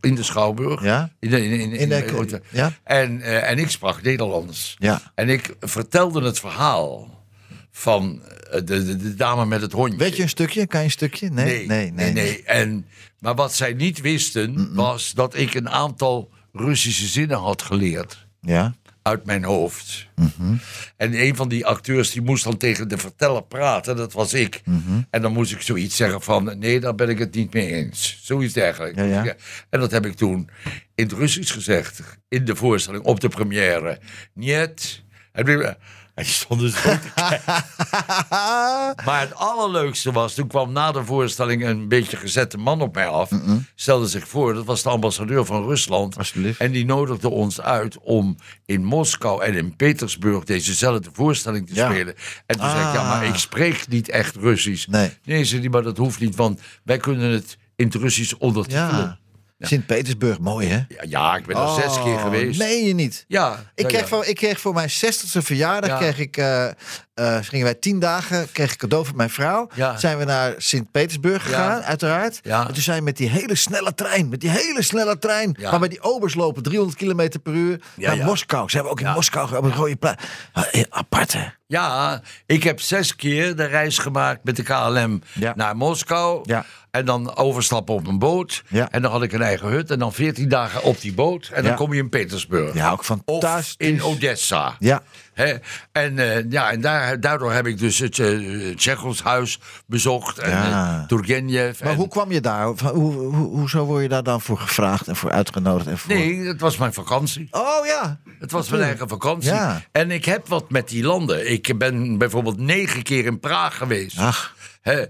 [0.00, 0.82] in de Schouwburg.
[0.82, 1.10] Ja?
[1.20, 2.72] In de, in, in, In de- ja?
[2.84, 4.76] En, en ik sprak Nederlands.
[4.78, 5.12] Ja.
[5.14, 7.24] En ik vertelde het verhaal
[7.70, 9.98] van de, de, de dame met het hondje.
[9.98, 10.66] weet je een stukje?
[10.66, 11.30] Kan je een stukje?
[11.30, 12.42] Nee, Nee, nee, nee.
[12.42, 12.86] En,
[13.18, 18.74] maar wat zij niet wisten, was dat ik een aantal Russische zinnen had geleerd Ja.
[19.02, 20.06] uit mijn hoofd.
[20.14, 20.54] Mhm.
[20.96, 24.60] En een van die acteurs die moest dan tegen de verteller praten, dat was ik.
[24.64, 25.00] Mhm.
[25.10, 28.18] En dan moest ik zoiets zeggen van, nee, daar ben ik het niet mee eens.
[28.22, 28.96] Zoiets dergelijks.
[28.98, 29.34] Ja, ja.
[29.70, 30.48] En dat heb ik toen
[30.94, 33.98] in het Russisch gezegd, in de voorstelling, op de première.
[34.34, 35.02] Niet.
[35.32, 35.76] En
[36.24, 36.98] die stonden zo te.
[39.04, 43.06] Maar het allerleukste was, toen kwam na de voorstelling een beetje gezette man op mij
[43.06, 43.30] af.
[43.74, 46.18] Stelde zich voor, dat was de ambassadeur van Rusland.
[46.18, 46.60] Alsjeblieft.
[46.60, 51.90] En die nodigde ons uit om in Moskou en in Petersburg dezezelfde voorstelling te Ja.
[51.90, 52.14] spelen.
[52.46, 53.28] En toen zei ik, ja, maar Ah.
[53.28, 54.86] ik spreek niet echt Russisch.
[54.86, 55.10] Nee.
[55.24, 58.88] Nee, zei die, maar dat hoeft niet, want wij kunnen het in het Russisch ondertitelen.
[58.96, 59.18] Ja.
[59.58, 60.76] Sint-Petersburg, mooi hè?
[60.88, 62.58] Ja, ja, ik ben er zes keer Oh, geweest.
[62.58, 63.24] Meen je niet?
[63.28, 64.08] Ja, Ik, kreeg.
[64.08, 65.96] Voor, ik kreeg voor mijn 60ste verjaardag, Ja.
[65.96, 66.72] kreeg ik, eh, eh,
[67.40, 69.68] gingen wij tien dagen, kreeg ik cadeau van mijn vrouw.
[69.74, 69.96] Ja.
[69.98, 72.40] Zijn we naar Sint-Petersburg gegaan, uiteraard.
[72.42, 72.66] Ja.
[72.66, 75.88] En toen zijn we met die hele snelle trein, met die hele snelle trein, waarbij
[75.88, 78.24] die obers lopen 300 kilometer per uur, Ja, naar.
[78.26, 78.70] Moskou.
[78.70, 79.06] Zijn we ook in.
[79.12, 80.20] Moskou op een rode plaat.
[80.88, 81.44] Apart hè?
[81.66, 85.22] Ja, ik heb zes keer de reis gemaakt met de KLM
[85.54, 86.40] naar Moskou.
[86.44, 86.64] Ja.
[86.96, 88.62] En dan overstappen op een boot.
[88.68, 88.90] Ja.
[88.90, 89.90] En dan had ik een eigen hut.
[89.90, 91.48] En dan 14 dagen op die boot.
[91.52, 91.76] En dan Ja.
[91.76, 92.74] kom je in Petersburg.
[92.74, 93.74] Ja, ook Of fantastisch.
[93.88, 94.76] in Odessa.
[94.78, 95.02] Ja.
[95.34, 95.54] Hè?
[95.92, 100.38] En, eh, ja, en daar, daardoor heb ik dus het uh, Tsjechoshuis bezocht.
[100.38, 100.98] En Ja.
[101.00, 101.80] eh, Turgenev.
[101.82, 102.64] Maar en- hoe kwam je daar?
[102.66, 105.86] Hoe, hoe, hoezo word je daar dan voor gevraagd en voor uitgenodigd?
[105.86, 106.14] En voor...
[106.14, 107.48] Nee, het was mijn vakantie.
[107.50, 108.18] Oh ja.
[108.38, 109.50] Het was mijn eigen vakantie.
[109.52, 109.82] Ja.
[109.92, 111.50] En ik heb wat met die landen.
[111.52, 114.18] Ik ben bijvoorbeeld negen keer in Praag geweest.
[114.18, 114.54] Ach,
[114.86, 115.04] Hè?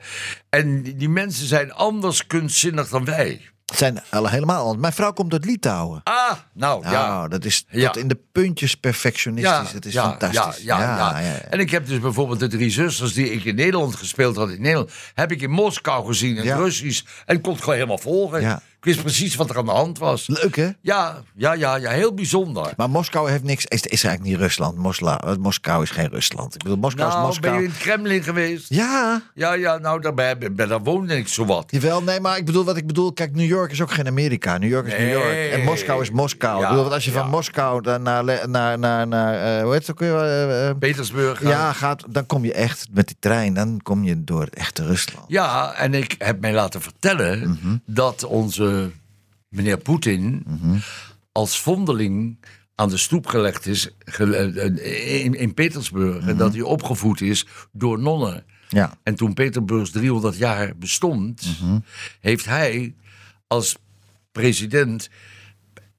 [0.49, 3.41] En die mensen zijn anders kunstzinnig dan wij.
[3.75, 4.81] zijn al helemaal anders.
[4.81, 6.01] Mijn vrouw komt uit Litouwen.
[6.05, 6.91] Ah, nou ja.
[6.91, 7.87] Ja, dat is Ja.
[7.91, 9.73] tot in de puntjes perfectionistisch.
[9.73, 10.63] het is fantastisch.
[10.65, 11.39] Ja, ja, ja.
[11.51, 14.61] En ik heb dus bijvoorbeeld de drie zusters die ik in Nederland gespeeld had in
[14.63, 16.59] Nederland, heb ik in Moskou gezien in het.
[16.59, 18.63] Russisch en kon het gewoon helemaal volgen.
[18.79, 20.27] Ik wist precies wat er aan de hand was.
[20.27, 20.69] Leuk hè?
[20.81, 22.73] Ja, ja, ja, ja, heel bijzonder.
[22.77, 23.65] Maar Moskou heeft niks.
[23.65, 24.77] Is, is eigenlijk niet Rusland.
[24.79, 26.55] Mosla, eh, Moskou is geen Rusland.
[26.55, 27.57] Ik bedoel, Moskou Nou, is ben Moskou.
[27.57, 28.65] je in het Kremlin geweest?
[28.69, 31.65] Ja, Ja, ja, nou, daar, ben, ben, daar woonde ik zowat.
[31.71, 32.03] jawel.
[32.03, 33.13] Nee, maar ik bedoel wat ik bedoel.
[33.13, 34.59] Kijk, New York is ook geen Amerika.
[34.59, 35.51] New York is New York.
[35.53, 35.65] En.
[35.65, 36.55] Moskou is Moskou.
[36.57, 37.21] Ja, ik bedoel, want als je ja.
[37.21, 40.17] van Moskou naar, naar, naar, naar, naar eh, hoe heet het ook weer?
[40.21, 41.43] eh, Petersburg.
[41.43, 43.55] ja, gaat, dan kom je echt met die trein.
[43.55, 45.25] Dan kom je door het echte Rusland.
[45.29, 47.77] Ja, en ik heb mij laten vertellen Mhm.
[47.87, 48.76] dat onze
[49.49, 50.77] meneer Poetin Mhm.
[51.33, 52.39] als vondeling
[52.75, 56.21] aan de stoep gelegd is eh, in, in Petersburg.
[56.21, 56.29] Mhm.
[56.29, 58.45] En dat hij opgevoed is door nonnen.
[58.69, 58.99] Ja.
[59.03, 61.79] En toen Petersburg 300 jaar bestond, Mhm.
[62.21, 62.95] heeft hij
[63.47, 63.77] als
[64.33, 65.09] president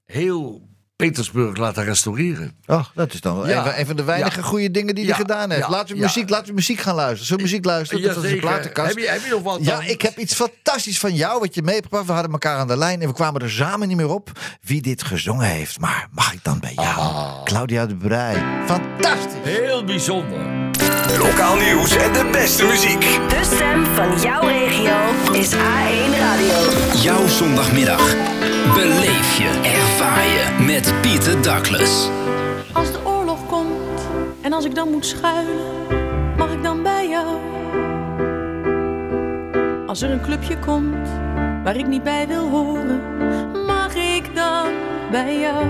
[0.04, 0.67] heel
[1.02, 2.52] Petersburg laten restaureren.
[2.66, 3.58] Oh, dat is dan Ja.
[3.78, 4.46] een, van, een de weinige Ja.
[4.46, 5.10] goede dingen die Ja.
[5.10, 5.68] hij gedaan heeft.
[5.68, 7.24] Laten we muziek, laten we muziek gaan luisteren.
[7.26, 8.14] Zullen we muziek luisteren?
[8.14, 8.88] dat is platenkast.
[8.88, 9.84] Heb je, heb je nog wat Ja, dan?
[9.84, 12.06] ik heb iets fantastisch van jou wat je meegebracht.
[12.06, 14.30] We hadden elkaar aan de lijn en we kwamen er samen niet meer op
[14.62, 15.80] wie dit gezongen heeft.
[15.80, 16.86] Maar mag ik dan bij jou?
[16.98, 17.42] Ah.
[17.44, 18.44] Claudia de Brij.
[18.66, 19.32] Fantastisch.
[19.42, 20.46] Heel bijzonder.
[21.16, 23.00] Lokaal nieuws en de beste muziek.
[23.28, 24.96] De stem van jouw regio
[25.32, 26.54] is A1 Radio.
[27.02, 28.14] Jouw zondagmiddag.
[28.74, 32.08] Beleef je, ervaar je met Pieter Douglas.
[32.72, 34.08] Als de oorlog komt
[34.40, 35.86] en als ik dan moet schuilen,
[36.36, 37.26] mag ik dan bij jou?
[39.86, 41.08] Als er een clubje komt
[41.64, 43.00] waar ik niet bij wil horen,
[43.66, 44.66] mag ik dan
[45.10, 45.66] bij jou?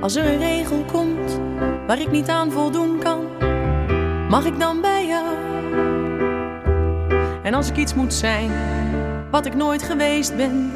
[0.00, 1.40] Als er een regel komt
[1.86, 3.26] waar ik niet aan voldoen kan,
[4.28, 5.36] mag ik dan bij jou?
[7.42, 8.50] En als ik iets moet zijn
[9.30, 10.72] wat ik nooit geweest ben,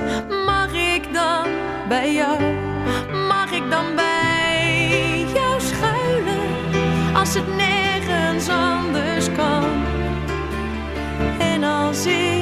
[0.47, 1.47] mag ik dan
[1.89, 2.41] bij jou?
[3.29, 6.41] Mag ik dan bij jou schuilen
[7.15, 9.65] als het nergens anders kan?
[11.39, 12.42] En als ik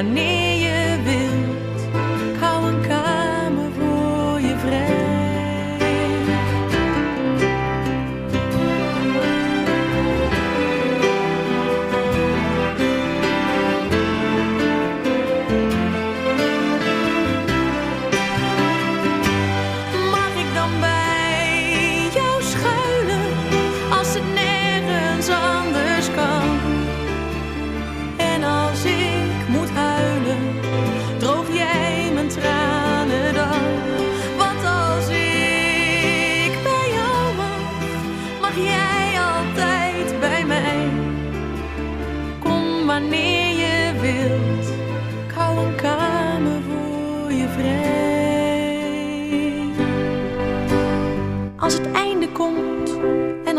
[0.00, 0.59] Kom wanneer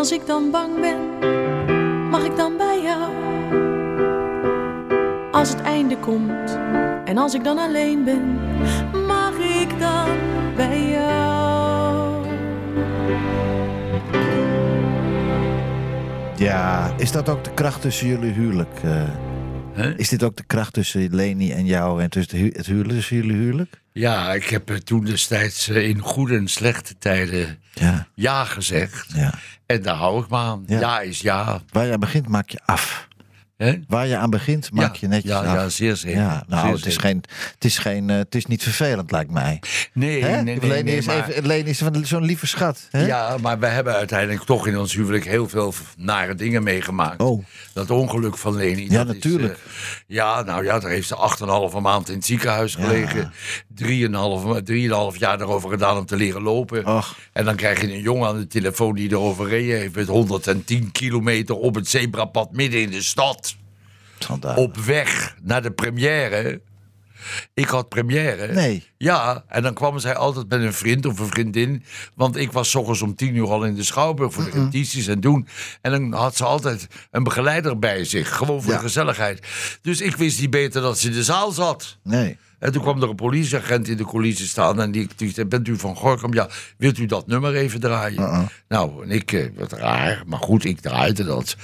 [0.02, 1.00] als ik dan bang ben,
[2.10, 3.12] mag ik dan bij jou?
[5.32, 6.58] Als het einde komt
[7.06, 8.40] en als ik dan alleen ben,
[9.08, 10.08] mag ik dan
[10.56, 12.26] bij jou?
[16.36, 18.80] Ja, is dat ook de kracht tussen jullie huwelijk?
[18.84, 19.31] eh?
[19.98, 22.94] Is dit ook de kracht tussen Leni en jou en tussen het hu- het huwelijk,
[22.94, 23.82] tussen jullie huwelijk?
[23.94, 29.06] Ja, ik heb eh, toen destijds eh, in goede en slechte tijden Ja, ja gezegd.
[29.16, 29.34] ja.
[29.66, 30.64] En daar hou ik me aan.
[30.68, 30.80] Ja.
[30.80, 31.62] Ja, is ja.
[31.72, 33.08] Waar je aan begint, maak je af.
[33.88, 35.46] Waar je aan begint, maak Ja, je netjes ja, af.
[35.46, 36.20] ja, zeer zeker.
[36.22, 37.08] Ja, nou, Zeer het is, zeker.
[37.10, 39.62] geen, het, is geen, eh, het is niet vervelend, lijkt mij.
[39.94, 40.84] Nee, nee, nee.
[40.84, 42.88] Nee, is maar- even, Leni is van zo'n lieve schat.
[42.92, 47.22] Ja, maar we hebben uiteindelijk toch in ons huwelijk heel veel nare dingen meegemaakt.
[47.22, 47.44] Oh.
[47.74, 48.90] Dat ongeluk van Leni.
[48.90, 49.54] Ja, dat is, natuurlijk.
[49.54, 49.60] eh,
[50.08, 51.16] ja, nou ja, daar heeft ze
[51.74, 53.32] 8,5 maand in het ziekenhuis gelegen.
[53.76, 56.86] 3,5 3,5 jaar erover gedaan om te leren lopen.
[56.86, 57.16] Och.
[57.34, 60.92] En dan krijg je een jongen aan de telefoon die erover reden heeft met 110
[60.92, 63.51] kilometer op het zebrapad midden in de stad.
[64.58, 66.62] Op weg naar de première.
[67.54, 68.54] Ik had première.
[68.54, 68.88] Nee.
[68.98, 71.84] Ja, en dan kwam zij altijd met een vriend of een vriendin.
[72.16, 75.08] Want ik was 's ochtends om tien uur al in de Schouwburg voor de repetities
[75.08, 75.48] en doen.
[75.82, 78.36] En dan had ze altijd een begeleider bij zich.
[78.38, 78.78] Gewoon voor Ja.
[78.78, 79.48] de gezelligheid.
[79.82, 81.98] Dus ik wist niet beter dat ze in de zaal zat.
[82.04, 82.38] Nee.
[82.62, 84.82] En toen kwam er een politieagent in de coulissen staan.
[84.82, 86.34] En die, die zei, bent u van Gorkum?
[86.34, 88.50] Ja, wilt u dat nummer even draaien?
[88.68, 90.24] Nou, en ik, eh, wat raar.
[90.26, 91.56] Maar goed, ik draaide dat.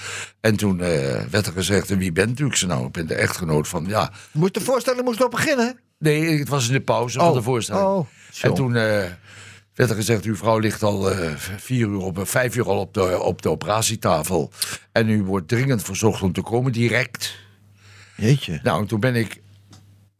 [0.42, 2.46] En toen eh, werd er gezegd, en wie bent u?
[2.46, 4.12] Ik zei, nou, ik ben de echtgenoot van, ja...
[4.32, 5.80] Moet de voorstelling moest nog beginnen?
[6.00, 7.34] Nee, het was in de pauze van Oh.
[7.34, 7.86] de voorstelling.
[7.86, 8.08] Oh,
[8.42, 9.04] en toen eh,
[9.74, 11.12] werd er gezegd, uw vrouw ligt al
[11.58, 14.52] vier uur op, vijf uur al op de, op de operatietafel.
[14.92, 17.36] En u wordt dringend verzocht om te komen, direct.
[18.16, 18.60] Jeetje.
[18.64, 19.42] Nou, en toen ben ik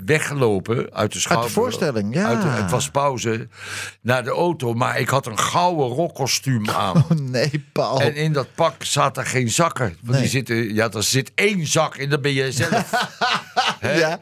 [0.06, 1.54] weggelopen uit de schouwburg.
[1.54, 2.26] voorstelling, ja.
[2.28, 3.48] Uit de- het was pauze.
[4.02, 6.96] Naar de auto, maar ik had een gouden rokkostuum aan.
[6.98, 8.02] Oh nee, Paul.
[8.02, 9.86] En in dat pak zaten geen zakken.
[9.86, 10.22] Want Nee.
[10.22, 12.92] die zitten, ja, er zit één zak in, dat ben jij zelf.
[13.82, 14.20] Ja.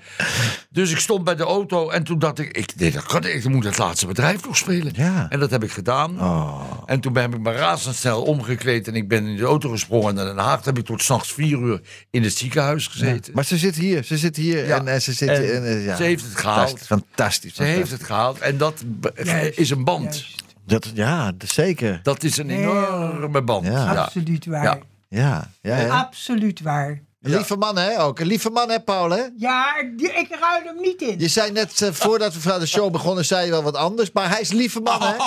[0.69, 3.47] Dus ik stond bij de auto en toen dacht ik, ik, nee, dat kan, ik
[3.47, 4.91] moet het laatste bedrijf nog spelen.
[4.95, 5.25] Ja.
[5.29, 6.19] En dat heb ik gedaan.
[6.21, 6.61] Oh.
[6.85, 10.25] En toen ben ik me razendsnel omgekleed en ik ben in de auto gesprongen naar
[10.25, 10.65] Den Haag.
[10.65, 13.33] Heb ik tot s'nachts vier uur in het ziekenhuis gezeten.
[13.33, 14.85] Maar ze zit hier, ze zit hier Ja.
[14.85, 15.95] en, ze zit En en, ja.
[15.95, 16.67] ze heeft het gehaald.
[16.69, 17.55] Fantastisch, Fantastisch.
[17.55, 18.83] Ze heeft het gehaald en dat
[19.23, 20.03] Juist, is een band.
[20.19, 20.43] juist.
[20.65, 21.99] Dat, ja, dat- zeker.
[22.03, 23.65] Dat is een enorme band.
[23.65, 23.93] Ja.
[23.95, 24.63] Absoluut waar.
[24.63, 24.77] Ja.
[25.09, 25.99] Ja, ja, ja.
[25.99, 27.01] Absoluut waar.
[27.25, 28.01] Een lieve man, hè?
[28.01, 29.21] Ook een lieve man, hè, Paul, hè?
[29.37, 31.19] Ja, die- ik ruil hem niet in.
[31.19, 34.11] Je zei net, eh, voordat we van de show begonnen, zei je wel wat anders.
[34.13, 35.13] Maar hij is een lieve man, hè?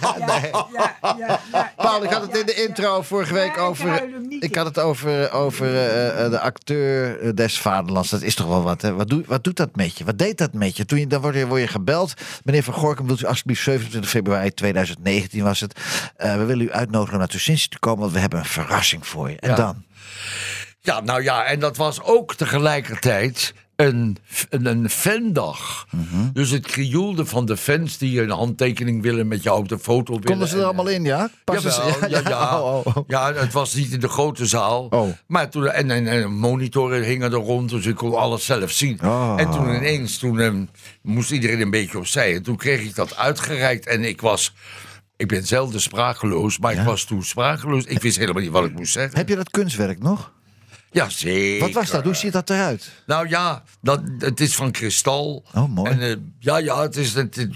[0.00, 0.50] Ja, Ja, nee.
[0.72, 3.52] ja, ja, ja, Paul, ik ja, had het in de ja, intro vorige Ja, week
[3.54, 3.86] ik over...
[3.88, 4.56] ruil hem niet Ik in.
[4.56, 8.10] had het over, over eh, eh, de acteur des vaderlands.
[8.10, 8.92] Dat is toch wel wat, hè?
[8.94, 10.04] Wat, doe, wat doet dat met je?
[10.04, 10.84] Wat deed dat met je?
[10.84, 12.12] Toen je, dan word je, word je gebeld.
[12.44, 15.80] Meneer Van Gorkum, wilt u alsjeblieft 27 februari 2019 was het.
[16.16, 19.06] Eh, we willen u uitnodigen om naar Tuschinski te komen, want we hebben een verrassing
[19.06, 19.36] voor je.
[19.38, 19.56] En Ja.
[19.56, 19.82] dan?
[20.84, 24.16] Ja, nou ja, en dat was ook tegelijkertijd een,
[24.50, 25.86] een, een fandag.
[25.90, 26.32] Mhm.
[26.32, 30.12] Dus het krioelde van de fans die een handtekening willen met jou op de foto
[30.12, 30.26] willen.
[30.26, 31.30] Konden ze er En, allemaal in, ja?
[31.44, 32.60] Passen Jawel, ja, ja.
[32.60, 33.04] Oh, oh, oh.
[33.06, 34.86] Ja, het was niet in de grote zaal.
[34.90, 35.08] Oh.
[35.26, 39.00] Maar toen, en, en, en monitoren hingen er rond, dus ik kon alles zelf zien.
[39.04, 39.34] Oh.
[39.36, 40.64] En toen ineens, toen ehm,
[41.02, 42.34] moest iedereen een beetje opzij.
[42.34, 44.54] En toen kreeg ik dat uitgereikt en ik was...
[45.16, 47.84] Ik ben zelden sprakeloos, maar ik was toen sprakeloos.
[47.84, 49.18] Ik wist helemaal niet wat ik moest zeggen.
[49.18, 50.32] Heb je dat kunstwerk nog?
[50.94, 51.60] Ja, zeker.
[51.60, 52.04] Wat was dat?
[52.04, 52.90] Hoe ziet dat eruit?
[53.06, 55.44] Nou ja, dat, het is van kristal.
[55.54, 55.90] Oh, mooi.
[55.90, 57.48] En, eh, ja, ja, het is, het,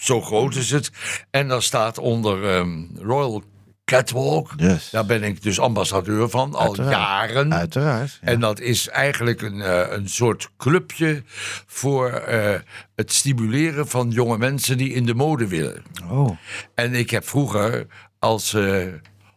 [0.00, 0.90] zo groot is het.
[1.30, 3.42] En daar staat onder ehm, Royal
[3.84, 4.52] Catwalk.
[4.56, 4.90] Yes.
[4.90, 6.92] Daar ben ik dus ambassadeur van, al Uiteraard.
[6.92, 7.54] jaren.
[7.54, 8.18] Uiteraard.
[8.20, 8.28] ja.
[8.28, 11.22] En dat is eigenlijk een, eh, een soort clubje
[11.66, 12.60] voor eh,
[12.94, 15.82] het stimuleren van jonge mensen die in de mode willen.
[16.10, 16.38] Oh.
[16.74, 17.86] En ik heb vroeger
[18.18, 18.56] als...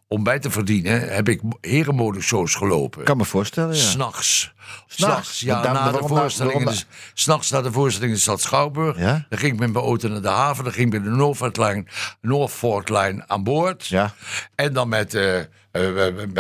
[0.08, 3.04] om bij te verdienen heb ik herenmodeshows gelopen.
[3.04, 3.82] Kan me voorstellen, ja.
[3.82, 4.54] S'nachts.
[4.88, 5.40] S'nachts?
[5.40, 6.58] Ja, na de waarom- voorstelling.
[6.60, 8.98] in waarom- S'nachts na de voorstelling in de stad Schouwburg.
[8.98, 9.26] Ja?
[9.30, 10.64] Dan ging ik met mijn auto naar de haven.
[10.64, 11.88] Dan ging ik met de Norfolk-lijn
[12.22, 13.88] Norfolk-lijn aan boord.
[13.88, 14.14] Ja.
[14.56, 15.48] En dan met, eh, met,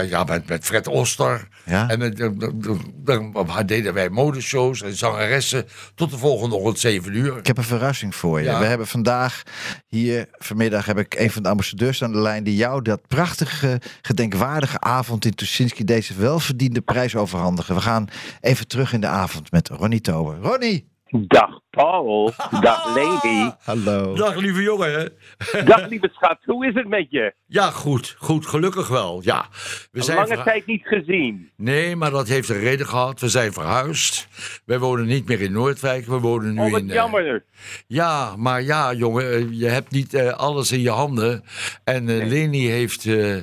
[0.09, 1.47] ja, met, met Fred Oster.
[1.65, 1.89] Ja.
[1.89, 2.29] En met, eh,
[2.95, 5.65] dan dan deden wij modeshows en zangeressen.
[5.95, 7.37] Tot de volgende ochtend 7 uur.
[7.37, 8.45] Ik heb een verrassing voor je.
[8.45, 8.59] Ja.
[8.59, 9.43] We hebben vandaag
[9.87, 13.81] hier, vanmiddag heb ik een van de ambassadeurs aan de lijn die jou dat prachtige,
[14.01, 17.75] gedenkwaardige avond in Tuschinski deze welverdiende prijs overhandigen.
[17.75, 18.07] We gaan
[18.41, 20.37] even terug in de avond met Ronnie Tober.
[20.41, 20.95] Ronnie!
[21.09, 22.31] Dag Paul.
[22.61, 23.51] Dag Lady.
[23.63, 24.15] Hallo.
[24.15, 24.91] Dag lieve jongen.
[24.99, 25.63] hè?
[25.73, 27.33] Dag lieve schat, hoe is het met je?
[27.45, 28.15] Ja, goed.
[28.19, 29.19] Goed, gelukkig wel.
[29.23, 29.45] Ja.
[29.91, 31.49] We Een zijn lange tijd niet gezien.
[31.55, 33.19] Nee, maar dat heeft een reden gehad.
[33.19, 34.27] We zijn verhuisd.
[34.65, 36.05] Wij wonen niet meer in Noordwijk.
[36.05, 36.89] We wonen nu Oh, wat in...
[36.89, 37.43] eh, jammer.
[37.87, 41.43] Ja, maar ja, jongen, eh, je hebt niet eh, alles in je handen.
[41.83, 43.35] En eh, Leni heeft eh,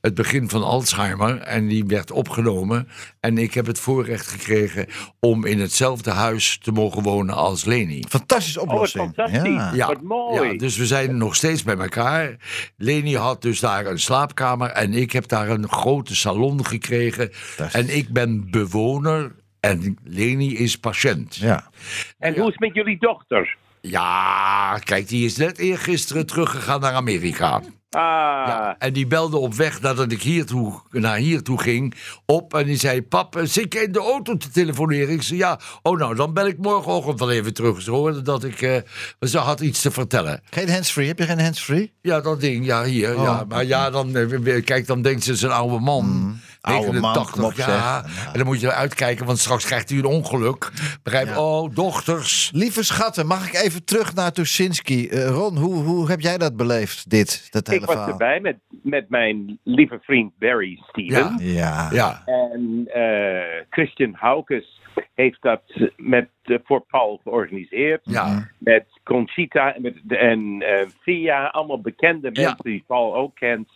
[0.00, 2.88] het begin van Alzheimer en die werd opgenomen.
[3.20, 4.86] En ik heb het voorrecht gekregen
[5.20, 7.80] om in hetzelfde huis te mogen wonen als Leni.
[8.08, 9.12] Fantastische Oh, wat oplossing.
[9.14, 9.76] fantastisch.
[9.78, 9.86] Ja.
[9.86, 10.52] Wat mooi.
[10.52, 12.36] Ja, dus we zijn nog steeds bij elkaar.
[12.76, 17.30] Leni had dus daar een slaapkamer en ik heb daar een grote salon gekregen.
[17.72, 21.36] En ik ben bewoner en Leni is patiënt.
[21.36, 21.70] Ja.
[22.18, 23.56] En hoe is het met jullie dochter?
[23.86, 27.60] Ja, kijk, die is net eergisteren teruggegaan naar Amerika.
[27.90, 28.00] Ah,
[28.46, 31.94] Ja, en die belde op weg nadat ik hier toe, naar hier toe ging
[32.26, 32.54] op.
[32.54, 35.14] En die zei: Pap, eh, zit je in de auto te telefoneren?
[35.14, 35.60] Ik zei: Ja.
[35.82, 37.82] Oh, nou, dan bel ik morgenochtend wel even terug.
[37.82, 38.62] Ze hoorde dat ik.
[38.62, 38.76] eh,
[39.20, 40.40] ze had iets te vertellen.
[40.50, 41.06] Geen handsfree?
[41.06, 41.92] Heb je geen handsfree?
[42.02, 43.16] Ja, dat ding, ja, hier.
[43.16, 43.22] Oh.
[43.22, 43.44] Ja.
[43.48, 46.36] Maar ja, dan, eh, kijk, dan denkt ze: het is een oude man.
[46.62, 48.02] Oude man, 89 kom op, jaar.
[48.08, 48.26] zeg.
[48.32, 50.70] En dan moet je eruit kijken, want straks krijgt hij een ongeluk.
[51.02, 51.38] Begrijp je?
[51.40, 52.50] Oh, dochters.
[52.54, 55.08] Lieve schatten, mag ik even terug naar Tuschinski?
[55.08, 58.12] Eh, Ron, hoe, hoe heb jij dat beleefd, dit, dat hele ik was verhaal?
[58.12, 61.36] erbij met, met mijn lieve vriend Barry Steven.
[61.40, 61.88] Ja.
[61.92, 62.22] Ja.
[62.26, 64.80] En eh, Christian Haukes
[65.14, 65.62] heeft dat
[65.96, 68.00] met, eh, voor Paul georganiseerd.
[68.04, 68.48] Ja.
[68.58, 72.42] Met Conchita en, met, en eh, Via, allemaal bekende Ja.
[72.42, 73.68] mensen die Paul ook kent.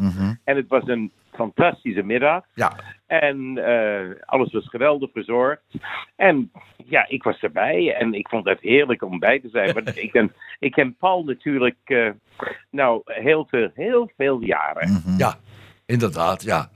[0.44, 2.44] En het was een fantastische middag.
[2.54, 2.72] Ja.
[3.06, 5.62] En eh, alles was geweldig verzorgd.
[6.16, 9.72] En ja, ik was erbij en ik vond het heerlijk om bij te zijn.
[9.72, 12.10] Want ik, ken, ik ken Paul natuurlijk eh,
[12.70, 15.02] nou heel veel, heel veel jaren.
[15.16, 15.34] Ja,
[15.86, 16.70] inderdaad, ja.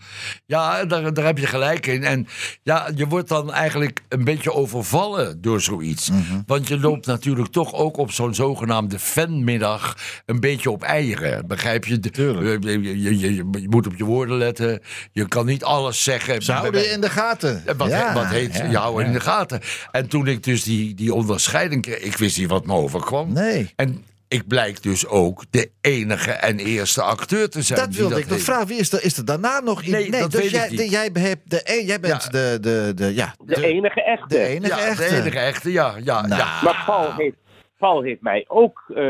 [0.46, 2.04] Ja, daar, daar heb je gelijk in.
[2.04, 2.26] En
[2.62, 6.10] ja, je wordt dan eigenlijk een beetje overvallen door zoiets.
[6.46, 9.96] Want je loopt natuurlijk toch ook op zo'n zogenaamde fanmiddag
[10.26, 11.46] een beetje op eieren.
[11.46, 11.98] Begrijp je?
[12.00, 12.64] Tuurlijk.
[12.64, 14.80] Je, je, je, je- moet op je woorden letten.
[15.12, 16.42] Je kan niet alles zeggen.
[16.42, 17.62] Ze houden je in de gaten.
[17.66, 19.18] Eh, Wat, Ja, wat heet ja, je houden in ja.
[19.18, 19.60] de gaten.
[19.90, 23.32] En toen ik dus die, die onderscheiding kreeg, ik wist niet wat me overkwam.
[23.32, 23.72] Nee.
[23.76, 27.78] En ik blijk dus ook de enige en eerste acteur te zijn.
[27.80, 28.66] Dat wilde ik nog vragen.
[28.66, 30.08] Wie is er, is er daarna nog iemand?
[30.08, 30.78] Nee, dat dus weet jij, ik niet.
[30.78, 32.28] de- jij, hebt de, e- jij bent Ja.
[32.30, 34.28] de, de, de, ja, De enige echte.
[34.28, 35.08] de enige ja, echte.
[35.08, 35.94] de enige echte, ja.
[36.02, 36.40] ja, Nou.
[36.40, 36.60] ja.
[36.62, 37.36] Maar Paul heeft,
[37.78, 39.04] Paul heeft mij ook eh,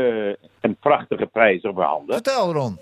[0.61, 2.13] een prachtige prijs overhandigd.
[2.13, 2.79] Vertel Ron.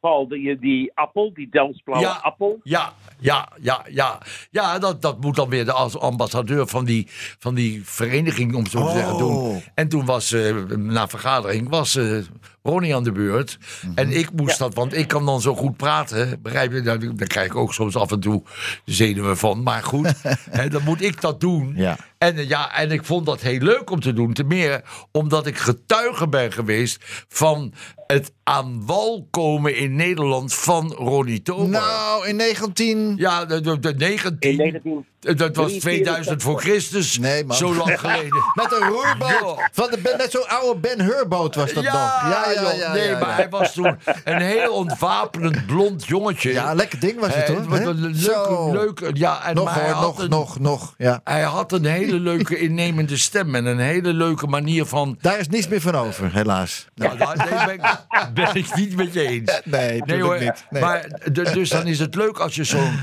[0.00, 2.18] Paul, die, die appel, die Delftsblauwe Ja.
[2.22, 2.60] appel.
[2.62, 4.18] Ja, ja, ja, ja.
[4.50, 8.66] Ja, dat, dat moet dan weer de, als ambassadeur van die, van die vereniging, om
[8.66, 9.18] zo te zeggen, Oh.
[9.18, 9.62] doen.
[9.74, 12.18] En toen was, eh, na vergadering, was eh,
[12.66, 13.58] Ronnie aan de beurt.
[13.82, 13.92] Mhm.
[13.98, 16.38] En ik moest dat, want ik kan dan zo goed praten.
[16.42, 16.80] Begrijp je?
[16.80, 18.42] Daar, daar krijg ik ook soms af en toe
[18.84, 19.62] de zenuwen van.
[19.62, 20.12] Maar goed,
[20.50, 21.72] hè, dan moet ik dat doen.
[21.76, 21.96] Ja.
[22.18, 24.32] En, eh, ja, en ik vond dat heel leuk om te doen.
[24.32, 27.72] Ten meer omdat ik getuige ben geweest van
[28.06, 31.68] het aan wal komen in Nederland van Ronnie Tober.
[31.68, 33.14] Nou, in 19...
[33.16, 34.50] Ja, de, de, de 19.
[34.50, 35.06] In 19...
[35.34, 37.18] Dat was 2000 voor Christus.
[37.18, 37.56] Nee, man.
[37.56, 38.42] Zo lang geleden.
[38.54, 39.58] Met een roerboot.
[39.58, 39.68] Ja.
[39.72, 41.92] Van de, met zo'n oude Ben Hur boot was dat nog.
[41.92, 42.76] Ja, ja, joh.
[42.76, 42.92] ja.
[42.92, 43.34] Nee, ja, maar ja.
[43.34, 46.52] hij was toen een heel ontwapenend blond jongetje.
[46.52, 47.78] Ja, lekker ding was het hoor.
[47.78, 47.84] hè?
[47.84, 48.72] een leuke, Zo.
[48.72, 50.94] leuke, ja, en Nog maar hij hoor, had nog, een, nog, nog.
[50.98, 51.20] Ja.
[51.24, 55.18] Hij had een hele leuke innemende stem en een hele leuke manier van.
[55.20, 56.86] Daar is niets meer van over, helaas.
[56.94, 57.98] Nou, daar nee, ben, ik,
[58.34, 59.60] ben ik niet met je eens.
[59.64, 60.64] Nee, natuurlijk niet.
[60.70, 60.82] Nee.
[60.82, 62.98] Maar dus dan is het leuk als je zo'n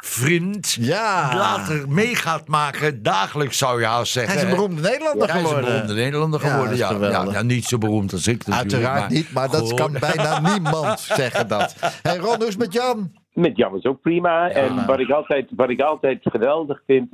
[0.00, 1.36] jeugdvriend Ja.
[1.36, 3.02] later mee gaat maken.
[3.02, 4.32] Dagelijks zou je haast zeggen.
[4.32, 5.72] Hij is een beroemde Nederlander Ja, hij is een geworden.
[5.80, 6.76] beroemde Nederlander Ja, geworden.
[6.76, 8.72] Ja, ja, niet zo beroemd als ik natuurlijk.
[8.72, 11.76] Uiteraard maar niet, maar dat kan bijna niemand zeggen dat.
[12.02, 13.12] Hey Ron, hoe is met Jan?
[13.32, 14.50] Met Jan is ook prima.
[14.50, 17.08] En wat ik, altijd, wat ik altijd geweldig vind,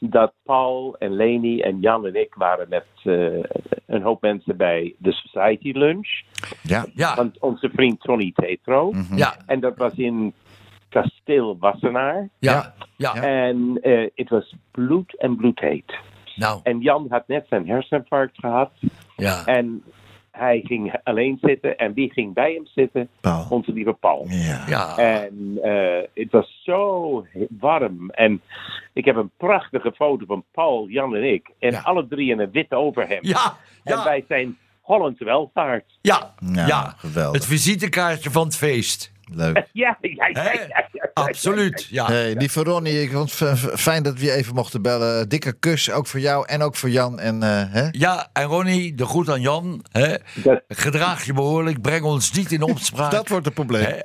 [0.00, 3.12] dat Paul en Leni en Jan en ik waren met eh,
[3.86, 6.08] een hoop mensen bij de Society Lunch.
[6.62, 6.86] Ja.
[6.94, 8.92] Ja, Van onze vriend Tony Tetro.
[9.14, 10.32] ja, En dat was in
[11.02, 12.28] Kasteel Wassenaar.
[12.38, 13.14] ja, ja.
[13.14, 15.94] En eh, het was bloed en bloedheet.
[16.36, 18.70] Nou, En Jan had net zijn herseninfarct gehad.
[19.16, 19.44] ja.
[19.46, 19.82] En
[20.30, 21.76] hij ging alleen zitten.
[21.78, 23.08] En wie ging bij hem zitten?
[23.20, 23.46] Paul.
[23.50, 24.26] Onze lieve Paul.
[24.28, 24.64] Ja.
[24.68, 27.26] Ja, En eh, het was zo
[27.58, 28.10] warm.
[28.10, 28.40] En
[28.92, 31.50] ik heb een prachtige foto van Paul, Jan en ik.
[31.58, 31.80] En Ja.
[31.80, 33.26] alle drie in een wit overhemd.
[33.26, 35.98] ja, En wij zijn Hollandse welvaart.
[36.00, 36.94] ja, Ja, ja.
[36.96, 37.32] geweldig.
[37.40, 39.12] Het visitekaartje van het feest.
[39.32, 39.64] Leuk.
[39.72, 40.42] Ja, ja, ja.
[40.42, 42.06] Ja, ja, ja, Absoluut, ja.
[42.06, 45.28] Hey, lieve Ronnie, ik vond het fijn dat we je even mochten bellen.
[45.28, 47.18] Dikke kus, ook voor jou en ook voor Jan.
[47.20, 47.88] En, eh, hè?
[47.90, 49.84] Ja, en Ronnie, de groet aan Jan.
[49.92, 50.14] Hè?
[50.34, 53.10] Dat- Gedraag je behoorlijk, breng ons niet in opspraak.
[53.10, 53.86] Dat wordt het probleem.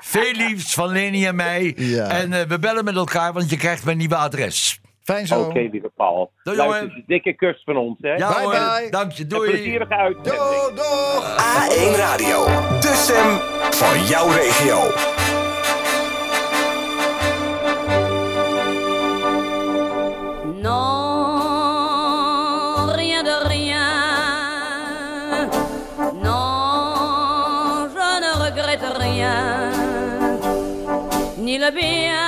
[0.00, 1.74] Veel liefs van Leni en mij.
[1.76, 2.06] Ja.
[2.08, 4.80] En eh, we bellen met elkaar, want je krijgt mijn nieuwe adres.
[5.08, 5.40] Fijn zo.
[5.40, 6.30] Oké, lieve Paul.
[6.42, 8.14] Doei, Luister, een dikke kus van ons, hè?
[8.14, 8.90] Ja Bye, bye.
[8.90, 9.50] dank je, Een doei.
[9.50, 10.72] plezierige uitzending.
[10.74, 11.36] Doeg.
[11.36, 12.44] A1 Radio,
[12.80, 13.38] de stem
[13.70, 14.78] van jouw regio.
[31.36, 32.27] Ni le bien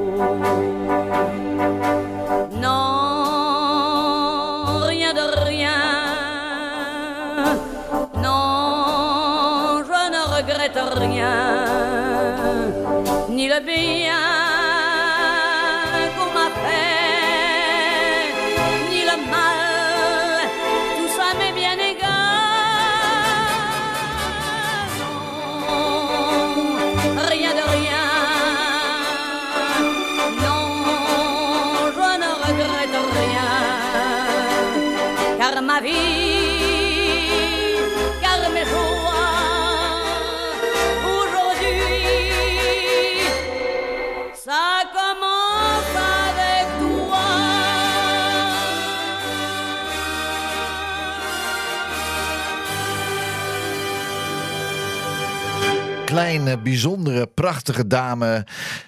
[56.11, 58.45] Kleine, bijzondere, prachtige dame.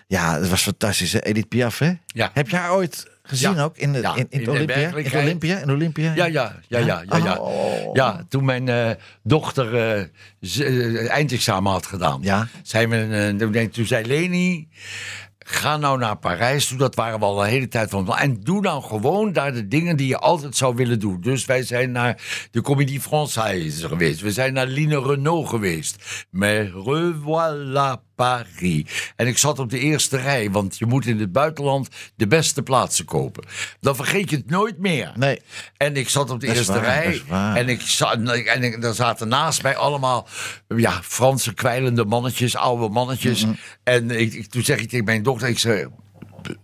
[0.08, 1.14] Ja, dat was fantastisch.
[1.14, 1.92] Edith Piaf, hè?
[2.06, 2.30] Ja.
[2.34, 3.64] Heb je haar ooit gezien Ja.
[3.64, 4.76] ook in, de, Ja, in, het Olympia?
[4.76, 5.16] In.
[5.18, 5.58] Olympia?
[5.58, 6.14] In Olympia?
[6.16, 7.18] Ja, ja, ja, ja, ja.
[7.18, 7.90] Ja, Oh.
[7.96, 8.90] ja toen mijn eh,
[9.24, 9.76] dochter
[10.40, 12.48] z- eh, eindexamen had gedaan, Ja.
[13.12, 14.68] eh, toen- toen zei Leni,
[15.44, 16.78] ga nou naar Parijs toe.
[16.78, 18.16] Dat waren we al een hele tijd van.
[18.18, 21.22] En doe nou gewoon daar de dingen die je altijd zou willen doen.
[21.22, 22.22] Dus wij zijn naar
[22.52, 24.22] de Comédie Française geweest.
[24.22, 26.26] We zijn naar Line Renault geweest.
[26.30, 29.12] Mais revoilà Paris.
[29.16, 32.64] En ik zat op de eerste rij, want je moet in het buitenland de beste
[32.64, 33.44] plaatsen kopen.
[33.80, 35.12] Dan vergeet je het nooit meer.
[35.16, 35.42] Nee.
[35.78, 37.14] En ik zat op de Dat is eerste waar, rij.
[37.14, 37.24] is.
[37.60, 38.14] En, ik zat,
[38.46, 40.28] en ik, er zaten naast mij allemaal
[40.68, 43.46] ja, Franse kwijlende mannetjes, oude mannetjes.
[43.84, 45.88] En ik, toen zeg ik tegen mijn dochter, ik.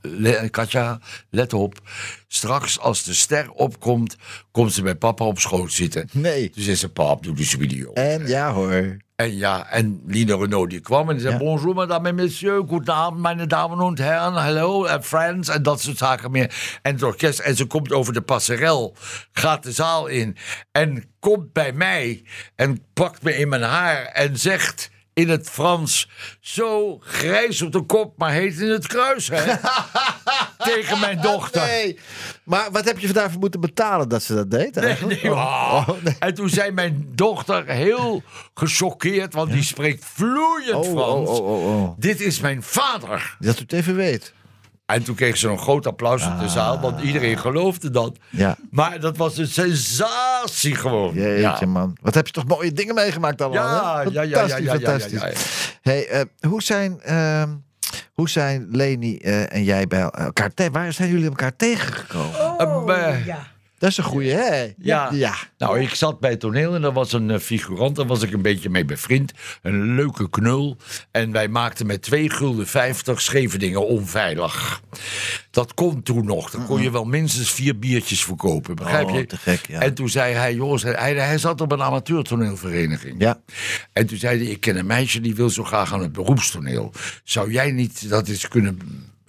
[0.02, 1.80] Le- Katja, let op.
[2.28, 4.16] Straks als de ster opkomt,
[4.52, 6.10] komt ze bij papa op schoot zitten.
[6.12, 6.50] Nee.
[6.50, 7.94] Toen zei ze, pap, doe eens video.
[7.94, 8.98] En ja hoor.
[9.20, 11.34] En ja, en Lina Renault die kwam en die zei...
[11.34, 11.40] Ja.
[11.40, 15.98] Bonjour, madame en monsieur, goedenavond, meine damen en heren, hallo, en friends, en dat soort
[15.98, 16.80] zaken meer.
[16.82, 18.96] En het orkest, en ze komt over de passerel,
[19.32, 20.38] gaat de zaal in...
[20.72, 22.24] en komt bij mij
[22.56, 24.90] en pakt me in mijn haar en zegt
[25.20, 26.10] in het Frans...
[26.40, 29.56] zo grijs op de kop, maar heet in het kruis, hè?
[30.72, 31.62] Tegen mijn dochter.
[31.66, 32.00] Nee.
[32.44, 35.24] Maar wat heb je daarvoor moeten betalen dat ze dat deed Nee, eigenlijk?
[35.24, 35.38] nee, Oh,
[35.74, 35.90] oh.
[35.90, 36.16] oh, nee.
[36.20, 41.40] En toen zei mijn dochter heel gechoqueerd, want die spreekt vloeiend Oh, Frans.
[41.98, 43.36] Dit is mijn vader.
[43.40, 44.34] Dat u het even weet.
[44.90, 48.10] En toen kreeg ze een groot applaus op de zaal, want iedereen geloofde dat.
[48.10, 48.40] Ah.
[48.40, 48.56] Ja.
[48.72, 51.14] Maar dat was een sensatie gewoon.
[51.14, 51.66] Jeetje ja.
[51.66, 51.98] man.
[52.02, 53.64] Wat heb je toch mooie dingen meegemaakt allemaal.
[53.64, 54.10] Ja, hè?
[54.10, 55.78] ja, ja, ja, Fantastisch, ja, ja, ja, fantastisch.
[55.82, 57.02] Hey, eh, hoe zijn...
[57.02, 57.50] ehm,
[58.14, 60.74] hoe zijn Leni eh, en jij bij elkaar tegen?
[60.74, 62.60] Waar zijn jullie elkaar tegengekomen?
[62.60, 63.48] Oh, eh, ja.
[63.80, 64.74] Dat is een goeie, hè?
[64.78, 65.10] Ja.
[65.14, 65.36] ja.
[65.58, 67.96] Nou, ik zat bij het toneel en er was een eh, figurant.
[67.96, 69.32] Daar was ik een beetje mee bevriend.
[69.62, 70.78] Een leuke knul.
[71.12, 74.82] En wij maakten met 2 gulden 50 Scheveningen onveilig.
[75.52, 76.50] Dat kon toen nog.
[76.50, 78.76] Dan kon je wel minstens vier biertjes verkopen.
[78.76, 79.26] Begrijp Oh, je?
[79.26, 79.80] te gek, ja.
[79.80, 83.16] En toen zei hij, joh, zei- hij, hij zat op een amateurtoneelvereniging.
[83.22, 83.42] Ja.
[83.94, 86.94] En toen zei hij, ik ken een meisje die wil zo graag aan het beroepstoneel.
[87.24, 88.80] Zou jij niet dat eens kunnen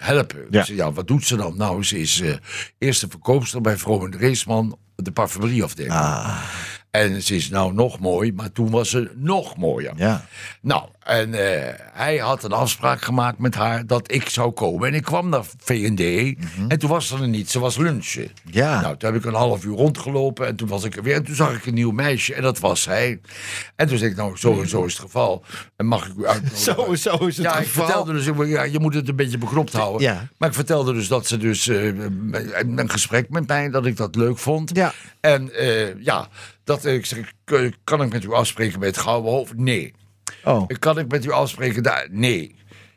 [0.01, 0.47] helpen?
[0.51, 0.65] Ja.
[0.69, 1.57] Ja, wat doet ze dan?
[1.57, 2.35] Nou, ze is eh,
[2.79, 5.95] eerste verkoopster bij Vroom Reesman, de parfumerieafdeling.
[5.95, 6.43] Ah,
[6.91, 9.93] En ze is nou nog mooi, maar toen was ze nog mooier.
[9.97, 10.27] ja.
[10.63, 14.89] Nou, en eh, hij had een afspraak gemaakt met haar dat ik zou komen.
[14.89, 16.01] En ik kwam naar V&D
[16.69, 17.51] en toen was ze er niet.
[17.51, 18.31] Ze was lunchen.
[18.45, 18.57] Mhm.
[18.57, 18.81] Ja.
[18.81, 21.15] Nou, toen heb ik een half uur rondgelopen en toen was ik er weer.
[21.15, 23.21] En toen zag ik een nieuw meisje en dat was hij.
[23.77, 25.45] En toen zei ik, nou, zo en zo is het geval.
[25.77, 26.59] En mag ik u uitnodigen?
[26.59, 27.85] Zo, zo is het ja, ik geval.
[27.85, 30.03] vertelde dus, ik- ja, je moet het een beetje bekropt houden.
[30.03, 30.29] Ja.
[30.39, 34.15] Maar ik vertelde dus dat ze dus eh, een gesprek met mij, dat ik dat
[34.17, 34.71] leuk vond.
[34.77, 34.93] Ja.
[35.21, 36.29] En eh, ja,
[36.65, 37.33] dat ik zeg,
[37.85, 39.57] kan ik met u afspreken bij het Gouden Hoofd?
[39.57, 39.93] Nee.
[40.45, 40.67] Oh.
[40.79, 42.07] Kan ik met u afspreken daar?
[42.11, 42.57] Nee.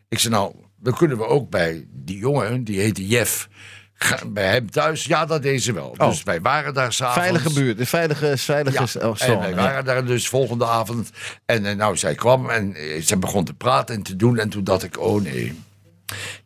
[0.09, 3.49] Ik zei, nou, dan kunnen we ook bij die jongen, die heette Jeff,
[3.93, 5.03] gaan bij hem thuis.
[5.03, 5.95] Ja, dat deed ze wel.
[5.97, 6.09] Oh.
[6.09, 7.19] Dus wij waren daar s'avonds.
[7.19, 9.55] Veilige buurt, de veilige, veilige Ja, oh, en wij ja.
[9.55, 11.09] waren daar dus volgende avond.
[11.45, 14.37] En eh, nou, zij kwam en eh, ze begon te praten en te doen.
[14.37, 15.59] En toen dacht ik, oh nee,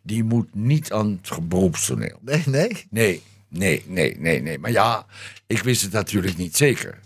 [0.01, 2.19] die moet niet aan het beroepstoneel.
[2.21, 2.87] Nee, nee.
[2.89, 4.59] Nee, nee, nee, nee, nee.
[4.59, 5.05] Maar ja,
[5.47, 6.99] ik wist het natuurlijk niet zeker.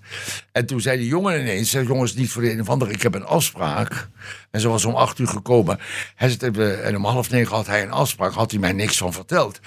[0.52, 3.02] En toen zei die jongen ineens, zei, jongens, niet voor de een of ander, ik
[3.02, 4.10] heb een afspraak.
[4.52, 5.80] En ze was om acht uur gekomen.
[6.16, 8.98] Hij zei, eh, en om half negen had hij een afspraak, had hij mij niks
[8.98, 9.60] van verteld.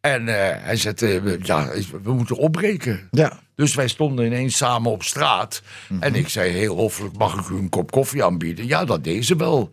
[0.00, 1.70] En eh, hij zei, eh, ja,
[2.02, 3.08] we moeten opbreken.
[3.10, 3.40] Ja.
[3.54, 5.62] Dus wij stonden ineens samen op straat.
[5.88, 6.02] Mhm.
[6.02, 8.66] En ik zei heel hoffelijk, mag ik u een kop koffie aanbieden?
[8.66, 9.70] Ja, dat deed ze wel.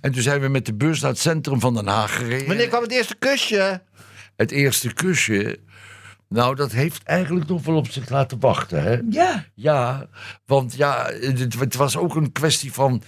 [0.00, 2.38] En toen zijn we met de bus naar het centrum van Den Haag gereden.
[2.38, 2.46] Mhm.
[2.46, 3.82] Wanneer kwam het eerste kusje?
[4.36, 5.58] Het eerste kusje,
[6.28, 8.98] nou, dat heeft eigenlijk nog wel op zich laten wachten, hè?
[9.10, 9.44] Ja.
[9.54, 10.06] Ja,
[10.46, 13.02] want ja, het, het was ook een kwestie van...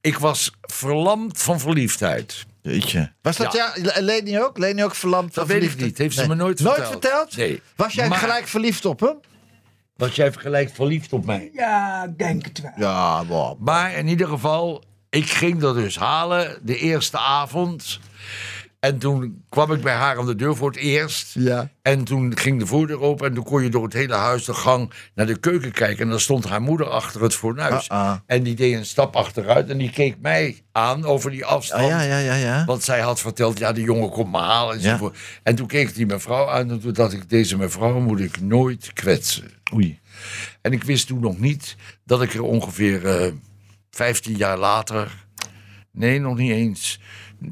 [0.00, 2.44] Ik was verlamd van verliefdheid.
[2.62, 3.12] Jeetje.
[3.22, 4.58] Was dat ja, Leni ook?
[4.58, 5.88] Leni ook verlamd Dat van weet ik verliefdheid?
[5.88, 5.98] niet.
[5.98, 7.02] Heeft ze me nooit Nooit verteld.
[7.02, 7.36] verteld?
[7.36, 7.62] Nee.
[7.76, 9.16] Was jij Maar- gelijk verliefd op hem?
[9.96, 11.50] Was jij gelijk verliefd op mij?
[11.52, 12.72] Ja, ik denk het wel.
[12.76, 13.60] Ja, wow.
[13.60, 18.00] Maar in ieder geval, ik ging dat dus halen de eerste avond.
[18.84, 21.34] En toen kwam ik bij haar aan de deur voor het eerst.
[21.34, 21.70] Ja.
[21.82, 24.54] En toen ging de voordeur open en toen kon je door het hele huis de
[24.54, 26.04] gang naar de keuken kijken.
[26.04, 27.88] En dan stond haar moeder achter het fornuis.
[27.88, 28.16] Ah, ah.
[28.26, 31.88] En die deed een stap achteruit en die keek mij aan over die afstand.
[31.88, 32.64] Ja, ja, ja, ja.
[32.64, 35.16] Want zij had verteld, ja, de jongen komt me halen enzovoort.
[35.42, 38.92] En toen keek die mevrouw aan en toen dacht ik, deze mevrouw moet ik nooit
[38.92, 39.50] kwetsen.
[39.74, 40.00] Oei.
[40.60, 43.32] En ik wist toen nog niet dat ik er ongeveer eh
[43.90, 45.26] 15 jaar later,
[45.92, 47.00] nee, nog niet eens,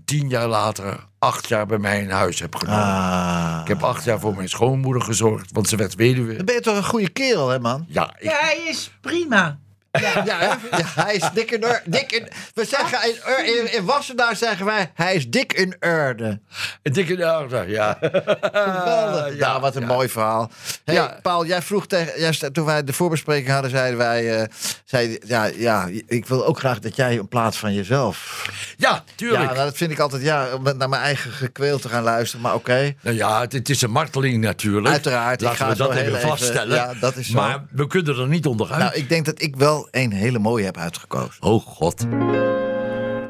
[0.05, 2.83] 10 jaar later, acht jaar bij mij in huis heb genomen.
[2.85, 3.59] Ah.
[3.63, 6.37] Ik heb acht jaar voor mijn schoonmoeder gezorgd, want ze werd weduwe.
[6.37, 7.85] Dan ben je toch een goede kerel, hè, man?
[7.89, 9.59] Ja, ik, Ja, hij is prima.
[10.01, 10.59] Ja, ja
[10.95, 11.81] hij is dik in orde.
[11.85, 16.41] Dik in, we zeggen in, in, in Wassenaar zeggen wij, hij is dik in orde.
[16.83, 17.99] een dikke orde, ja.
[18.01, 19.37] Geweldig.
[19.39, 20.51] Ja, wat een mooi verhaal.
[20.85, 21.19] Hey, Ja.
[21.23, 24.49] Paul, jij vroeg tegen, jij, toen wij de voorbespreking hadden, zeiden wij, eh,
[24.85, 28.49] zei, ja, ja, ik wil ook graag dat jij een plaats van jezelf.
[28.77, 29.41] Ja, tuurlijk.
[29.43, 32.43] Ja, nou, dat vind ik altijd, ja, om naar mijn eigen gekweel te gaan luisteren,
[32.43, 32.95] maar oké.
[33.01, 34.87] Nou ja, het, het is een marteling natuurlijk.
[34.95, 36.75] Uiteraard, ik Laten ga we dat heel even even- vaststellen.
[36.77, 37.35] ja, dat is zo.
[37.35, 38.81] Maar we kunnen er niet onderuit.
[38.83, 41.43] Nou, ik denk dat ik wel een hele mooie heb uitgekozen.
[41.43, 42.07] Oh god.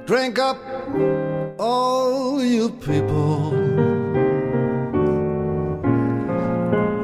[0.05, 0.57] Drink up,
[1.57, 3.53] all you people,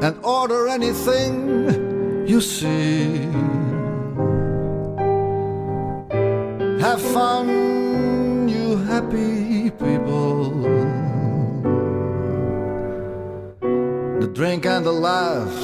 [0.01, 1.65] and order anything
[2.25, 3.27] you see.
[6.79, 10.51] Have fun, you happy people.
[14.19, 15.63] The drink and the laugh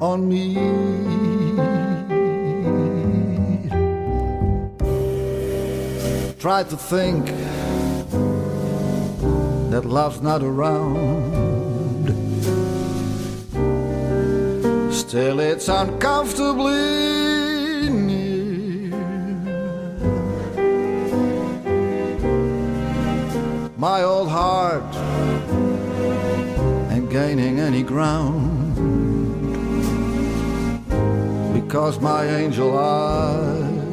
[0.00, 1.13] on me.
[6.44, 7.24] Try to think
[9.70, 12.04] that love's not around.
[14.92, 18.90] Still, it's uncomfortably near.
[23.78, 24.94] My old heart
[26.92, 28.74] ain't gaining any ground
[31.54, 33.83] because my angel eyes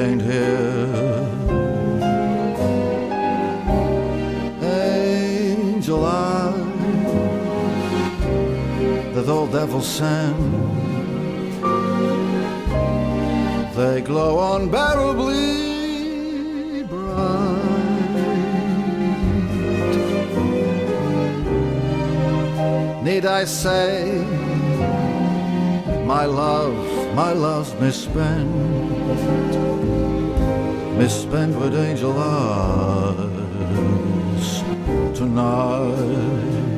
[0.00, 1.28] ain't here.
[4.62, 6.54] Angel eyes
[9.14, 10.36] that old devil sent,
[13.76, 17.58] they glow unbearably bright.
[23.02, 24.24] Need I say,
[26.06, 26.74] my love,
[27.14, 29.79] my love's misspent?
[31.00, 33.20] Misspent with angel eyes
[35.16, 36.69] tonight.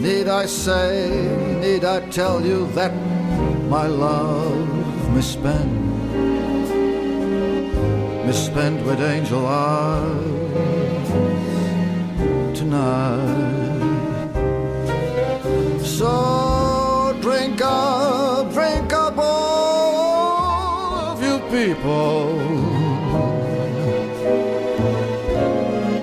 [0.00, 1.28] Need I say,
[1.60, 2.94] need I tell you that
[3.68, 5.72] my love misspent,
[8.26, 11.08] misspent with angel eyes
[12.56, 13.55] tonight?
[21.66, 22.38] People.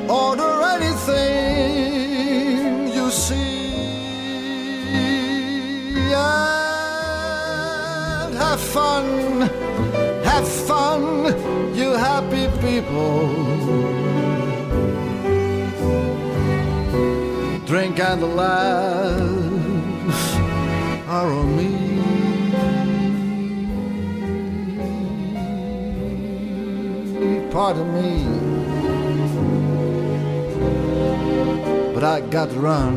[0.09, 3.73] Order anything you see
[6.13, 9.05] and have fun,
[10.31, 11.01] have fun,
[11.79, 13.21] you happy people.
[17.65, 20.23] Drink and the laughs
[21.07, 21.92] are on me.
[27.53, 28.25] Pardon me,
[31.93, 32.95] but I got to run.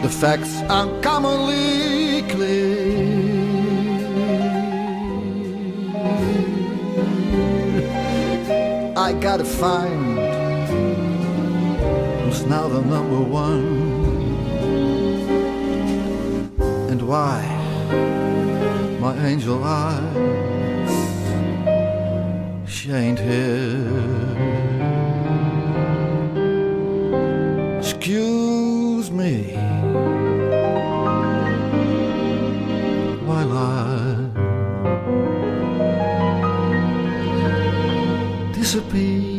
[0.00, 2.78] The facts uncommonly clear.
[8.96, 10.18] I gotta find
[12.22, 13.66] who's now the number one,
[16.88, 17.44] and why,
[19.00, 20.57] my angel eyes,
[22.90, 24.38] ain't here.
[27.78, 29.54] Excuse me
[33.26, 34.30] while I
[38.52, 39.36] disappear.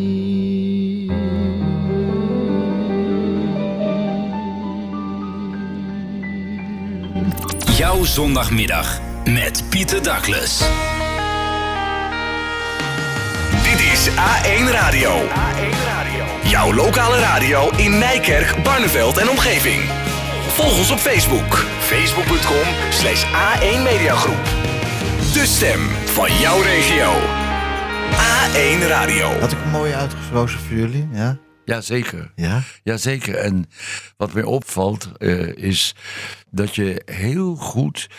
[7.78, 10.89] Jouw zondagmiddag met Pieter Douglas.
[14.20, 15.11] Dit is A1 Radio.
[16.43, 19.82] Jouw lokale radio in Nijkerk, Barneveld en omgeving.
[20.47, 21.55] Volg ons op Facebook.
[21.80, 24.43] Facebook.com slash A1 Mediagroep.
[25.34, 27.11] De stem van jouw regio.
[28.11, 29.28] A1 Radio.
[29.39, 31.07] Had ik een mooie uitgesproken voor jullie?
[31.11, 31.38] Ja?
[31.65, 32.32] Jazeker.
[32.36, 32.61] Ja?
[32.84, 33.36] Jazeker.
[33.36, 33.65] En
[34.17, 35.95] wat mij opvalt uh, is
[36.49, 38.09] dat je heel goed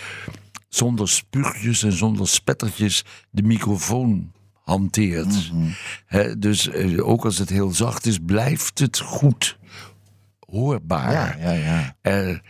[0.68, 4.32] zonder spuugjes en zonder spettertjes de microfoon
[4.62, 5.52] hanteert.
[5.52, 5.74] Mm -hmm.
[6.06, 9.58] He, dus uh, ook als het heel zacht is, blijft het goed
[10.38, 11.12] hoorbaar.
[11.12, 12.40] Ja, ja, ja.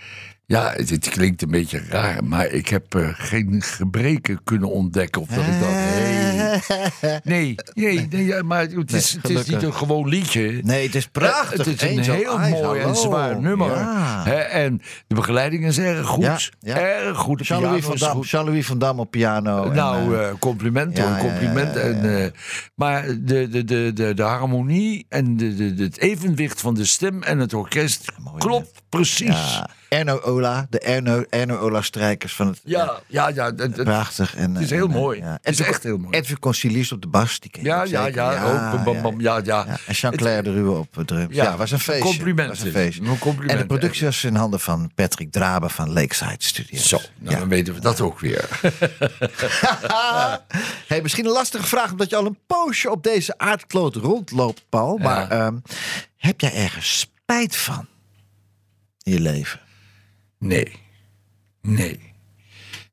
[0.50, 5.22] Ja, het, het, klinkt een beetje raar, maar ik heb uh, geen gebreken kunnen ontdekken.
[5.22, 7.20] Of dat ik dacht, hey.
[7.24, 10.60] nee, nee, nee ja, maar het is, nee, het is niet een gewoon liedje.
[10.62, 11.58] Nee, het is prachtig.
[11.58, 12.88] Uh, het is een Angel heel Eyes, mooi hallo.
[12.88, 13.68] en zwaar nummer.
[13.68, 14.24] Ja.
[14.24, 16.24] En de begeleiding is erg goed.
[16.24, 16.78] Ja, ja.
[16.78, 17.38] Erg goed.
[17.38, 19.72] De Jean-Louis van, Dam, Jean van Dam op piano.
[19.72, 21.76] Nou, en, uh, compliment hoor, compliment.
[21.76, 22.32] En,
[22.74, 26.84] maar de, de, de, de, de harmonie en de, de, de, het evenwicht van de
[26.84, 29.62] stem en het orkest mooi, klopt precies.
[29.90, 32.60] Erno Ola, de Erno, Erno Ola strijkers van het.
[32.64, 33.52] Ja, ja, ja.
[33.56, 34.36] Het, prachtig.
[34.36, 35.18] En, het is heel en, mooi.
[35.18, 35.38] Ja.
[35.42, 36.16] Het is echt heel mooi.
[36.16, 37.40] Edwin Conciliers op de bas.
[37.40, 39.42] Die ken ja, ja, ja, ja, ook, bam, bam, ja, ja.
[39.44, 39.78] ja.
[39.86, 41.34] En Jean-Claire de Ruwe op drums.
[41.34, 42.04] Ja, ja, was een feestje.
[42.04, 42.48] Compliment.
[42.48, 43.02] Was een feestje.
[43.02, 43.50] Een compliment.
[43.50, 46.88] En de productie was in handen van Patrick Draben van Lakeside Studios.
[46.88, 48.48] Zo, nou, dan weten we dat ook weer.
[50.86, 54.96] hey, misschien een lastige vraag, omdat je al een poosje op deze aardkloot rondloopt, Paul.
[54.96, 55.62] Maar um,
[56.16, 57.86] heb jij ergens spijt van
[59.02, 59.60] in je leven?
[60.40, 60.72] Nee.
[61.62, 62.08] Nee.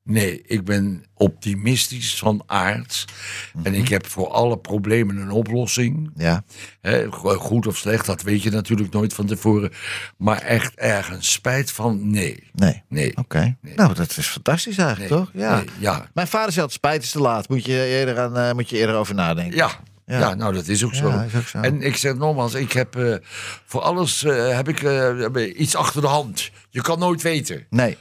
[0.08, 3.04] Nee, ik ben optimistisch van aard.
[3.06, 3.14] Mm
[3.52, 3.66] -hmm.
[3.66, 6.10] En ik heb voor alle problemen een oplossing.
[6.16, 6.44] Ja.
[6.80, 9.72] He, goed of slecht, dat weet je natuurlijk nooit van tevoren.
[10.16, 12.50] Maar echt ergens spijt van, nee.
[12.52, 12.82] Nee.
[12.88, 13.10] nee.
[13.10, 13.20] Oké.
[13.20, 13.56] Okay.
[13.60, 13.74] Nee.
[13.74, 15.18] Nou, dat is fantastisch eigenlijk, nee.
[15.20, 15.30] toch?
[15.34, 15.64] Ja.
[15.78, 16.08] Ja.
[16.14, 17.48] Mijn vader zei altijd, spijt is te laat.
[17.48, 19.56] Moet je eerder, aan, uh, moet je eerder over nadenken.
[19.56, 19.70] Ja.
[20.08, 20.18] Ja.
[20.18, 20.34] ja.
[20.34, 21.58] nou dat is ook, ja, is ook zo.
[21.58, 23.16] En ik zeg nogmaals, ik heb uh,
[23.64, 26.50] voor alles uh, heb ik uh, iets achter de hand.
[26.70, 27.66] Je kan nooit weten.
[27.70, 27.96] Nee.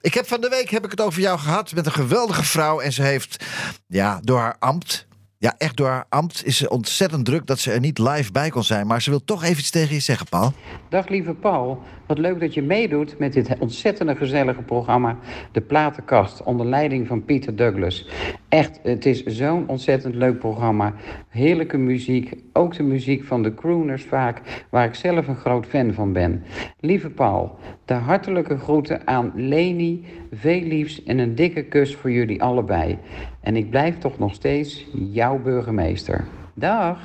[0.00, 2.80] Ik heb van de week heb ik het over jou gehad met een geweldige vrouw.
[2.80, 3.44] En ze heeft
[3.86, 5.06] ja, door haar ambt.
[5.40, 8.50] Ja, echt door haar ambt is ze ontzettend druk dat ze er niet live bij
[8.50, 8.86] kon zijn.
[8.86, 10.52] Maar ze wil toch even iets tegen je zeggen, Paul.
[10.88, 11.82] Dag lieve Paul.
[12.06, 15.18] Wat leuk dat je meedoet met dit ontzettende gezellige programma
[15.52, 18.08] De Platenkast onder leiding van Pieter Douglas.
[18.48, 20.94] Echt, het is zo'n ontzettend leuk programma.
[21.28, 25.92] Heerlijke muziek, ook de muziek van de crooners vaak, waar ik zelf een groot fan
[25.92, 26.42] van ben.
[26.80, 32.42] Lieve Paul, de hartelijke groeten aan Leni, veel liefs en een dikke kus voor jullie
[32.42, 32.98] allebei.
[33.40, 34.86] En ik blijf toch nog steeds
[35.28, 36.26] jouw burgemeester.
[36.54, 36.98] Dag.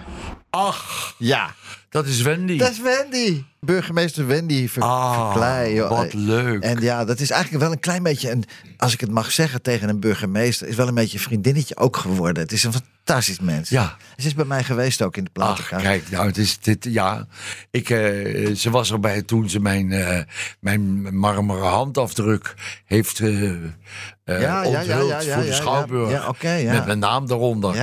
[0.50, 1.54] Ach, ja.
[1.90, 2.58] Dat is Wendy.
[2.58, 3.44] Dat is Wendy.
[3.66, 5.90] Burgemeester Wendy Ver Ah, Verkleij, joh.
[5.90, 6.64] wat leuk.
[6.64, 8.44] En ja, dat is eigenlijk wel een klein beetje, een,
[8.78, 11.98] als ik het mag zeggen tegen een burgemeester, is wel een beetje een vriendinnetje ook
[11.98, 12.44] geworden.
[12.44, 13.70] Het is een fantastisch mens.
[13.70, 13.98] Ja.
[14.18, 15.84] Ze is bij mij geweest ook in de platenkast.
[15.84, 17.28] kijk, nou, het is dit, ja.
[17.72, 20.20] Ik, eh, ze was erbij toen ze mijn, eh,
[20.60, 22.54] mijn marmeren handafdruk
[22.86, 26.42] heeft Ja, ja, ja, onthuld ja, ja, voor de Schouwburg.
[26.66, 27.76] Met mijn naam eronder.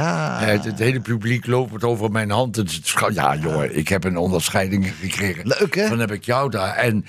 [0.45, 2.57] Het, het hele publiek loopt over mijn hand.
[2.57, 2.81] Het,
[3.13, 5.47] ja, jongen, ik heb een onderscheiding gekregen.
[5.47, 5.89] Leuk, hè?
[5.89, 6.75] Dan heb ik jou daar.
[6.75, 7.05] En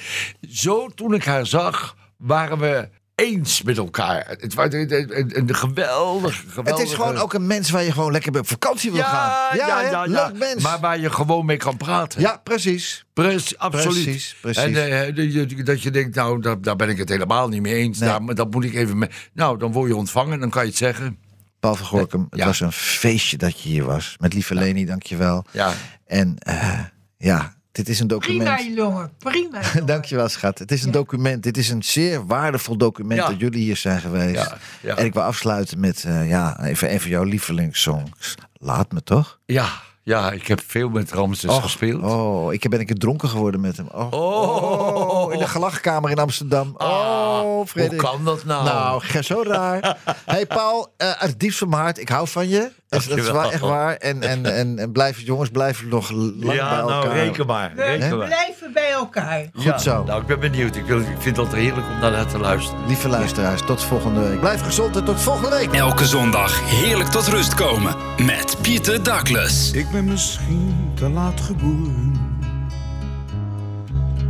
[0.50, 4.26] zo toen ik haar zag, waren we eens met elkaar.
[4.40, 8.40] Het was een, een, geweldig, Het is gewoon ook een mens waar je gewoon lekker
[8.40, 9.58] op vakantie wil ja, gaan.
[9.58, 10.32] ja, ja, ja.
[10.36, 10.64] Mens.
[10.64, 12.22] Maar waar je gewoon mee kan praten.
[12.22, 13.06] Ja, precies.
[13.14, 14.04] Precies, absoluut.
[14.04, 14.64] Precies, precies.
[14.64, 18.00] En eh, dat je denkt, nou, daar, daar ben ik het helemaal niet mee eens.
[18.00, 18.10] Nee.
[18.10, 19.10] Daar, dat moet ik even mee.
[19.34, 21.20] Nou, dan word je ontvangen, dan kan je het zeggen.
[21.60, 24.16] Paul van Gorkum, het was een feestje dat je hier was.
[24.20, 25.46] Met lieve Leni, dankjewel.
[25.52, 25.74] Ja.
[26.06, 26.80] En eh,
[27.18, 28.56] ja, dit is een document.
[28.56, 29.12] Prima, jongen.
[29.18, 29.60] Prima.
[29.74, 29.86] jongen.
[29.86, 30.60] Dankjewel, schat.
[30.60, 31.44] Het is een document.
[31.44, 33.28] Dit is een zeer waardevol document Ja.
[33.28, 34.36] dat jullie hier zijn geweest.
[34.36, 34.96] Ja, ja.
[34.96, 38.36] En ik wil afsluiten met eh, ja, even een van jouw lievelingssongs.
[38.54, 39.40] Laat me toch?
[39.46, 39.70] Ja,
[40.04, 42.04] ja, ik heb veel met Ramses gespeeld.
[42.04, 43.88] Oh, ik ben een keer dronken geworden met hem.
[43.92, 45.34] Oh, Oh.
[45.34, 46.74] in de gelachkamer in Amsterdam.
[46.78, 48.00] Ah, oh, Hoe Frederik.
[48.00, 48.64] kan dat nou?
[48.64, 49.98] Nou, ge- zo raar.
[50.26, 52.72] hey Paul, eh, uit het diepst van mijn hart, ik hou van je.
[52.92, 53.96] Dat, is- dat is echt waar.
[53.96, 56.86] En, en, en, en blijf, jongens, blijven nog lang bij ja, elkaar.
[57.04, 57.72] nou, reken maar.
[57.76, 58.28] We Reken maar.
[58.28, 59.50] blijven bij elkaar.
[59.54, 60.04] Goed Ja, zo.
[60.04, 60.76] Nou, ik ben benieuwd.
[60.76, 62.86] Ik, wil, ik vind het heerlijk om naar haar te luisteren.
[62.88, 64.40] Lieve luisteraars, tot volgende week.
[64.40, 65.72] Blijf gezond en tot volgende week.
[65.74, 69.72] Elke zondag heerlijk tot rust komen met Pieter Douglas.
[69.72, 72.14] Ik ben misschien te laat geboren.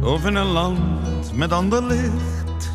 [0.04, 0.80] Of in een land
[1.34, 2.70] met ander licht.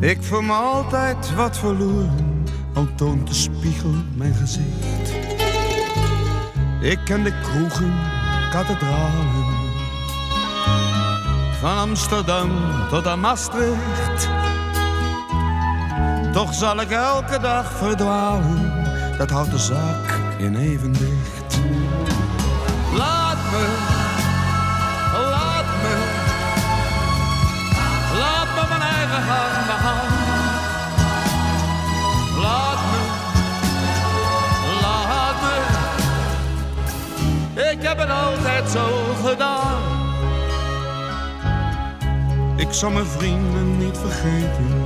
[0.00, 2.25] Ik voel me altijd wat verloren,
[2.76, 5.14] al de spiegel mijn gezicht.
[6.80, 7.94] Ik ken de kroegen,
[8.50, 9.44] kathedralen.
[11.60, 12.50] Van Amsterdam
[12.88, 14.28] tot aan Maastricht.
[16.32, 18.72] Toch zal ik elke dag verdwalen,
[19.18, 21.58] dat houdt de zaak in evenwicht.
[22.96, 23.95] Laat me,
[42.68, 44.84] Ik zal mijn vrienden niet vergeten.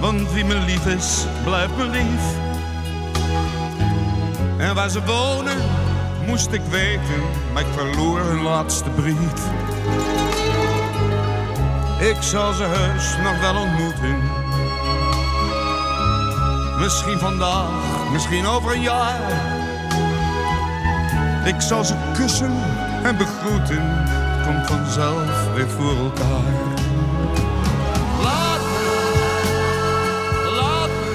[0.00, 2.36] Want wie me lief is, blijft me lief.
[4.58, 5.56] En waar ze wonen,
[6.26, 7.22] moest ik weten,
[7.52, 9.50] maar ik verloor hun laatste brief.
[11.98, 14.16] Ik zal ze heus nog wel ontmoeten.
[16.78, 19.20] Misschien vandaag, misschien over een jaar.
[21.44, 22.62] Ik zal ze kussen
[23.02, 23.82] en begroeten,
[24.48, 26.52] komt vanzelf weer voor elkaar.
[28.22, 28.86] Laat me,
[30.56, 31.12] laat me,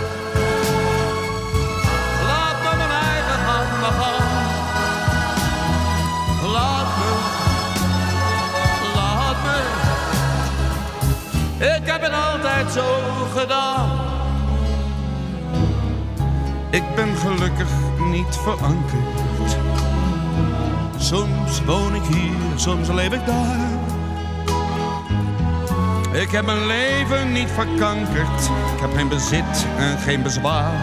[2.28, 3.40] laat me mijn eigen
[3.82, 4.32] maar gaan.
[6.52, 7.12] Laat me,
[8.96, 9.58] laat me,
[11.76, 12.86] ik heb het altijd zo
[13.36, 13.90] gedaan.
[16.70, 17.70] Ik ben gelukkig
[18.12, 19.33] niet verankerd.
[21.04, 23.70] Soms woon ik hier, soms leef ik daar.
[26.12, 28.44] Ik heb mijn leven niet verkankerd.
[28.74, 30.74] Ik heb geen bezit en geen bezwaar.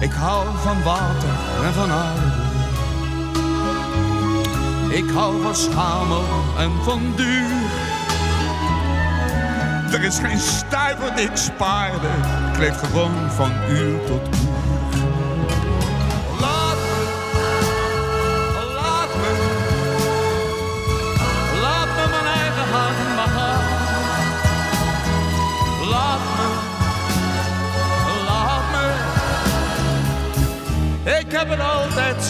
[0.00, 1.28] Ik hou van water
[1.64, 2.26] en van aarde.
[4.96, 6.24] Ik hou van schamel
[6.58, 7.50] en van duur.
[9.92, 12.08] Er is geen stuiver die ik spaarde.
[12.52, 14.49] Ik leef gewoon van uur tot uur.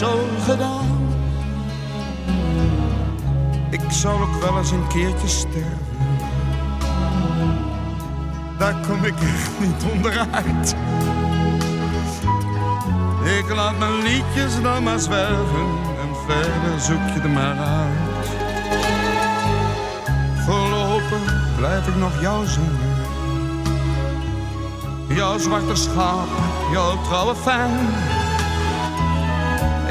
[0.01, 1.09] Zo gedaan.
[3.69, 5.77] Ik zal ook wel eens een keertje sterven.
[8.57, 10.75] Daar kom ik echt niet onderuit.
[13.39, 15.67] Ik laat mijn liedjes dan maar zwerven
[16.01, 18.27] en verder zoek je er maar uit.
[20.45, 22.89] Voorlopig blijf ik nog jou zingen.
[25.07, 26.29] Jouw zwarte schaap,
[26.71, 27.69] jouw trouwe fan.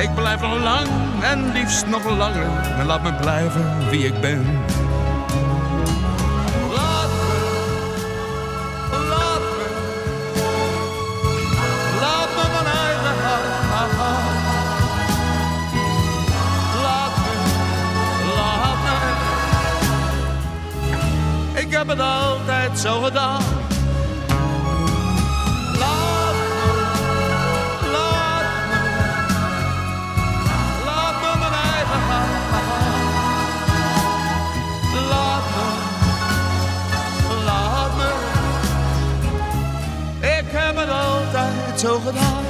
[0.01, 0.89] Ik blijf al lang
[1.23, 2.47] en liefst nog langer.
[2.79, 4.45] En laat me blijven wie ik ben.
[6.73, 7.39] Laat me,
[9.09, 9.69] laat me,
[12.01, 13.45] laat me mijn eigen hart.
[16.83, 17.33] Laat me,
[18.37, 18.97] laat me.
[21.61, 23.50] Ik heb het altijd zo gedaan.
[41.85, 42.50] Altijd zo gedaan.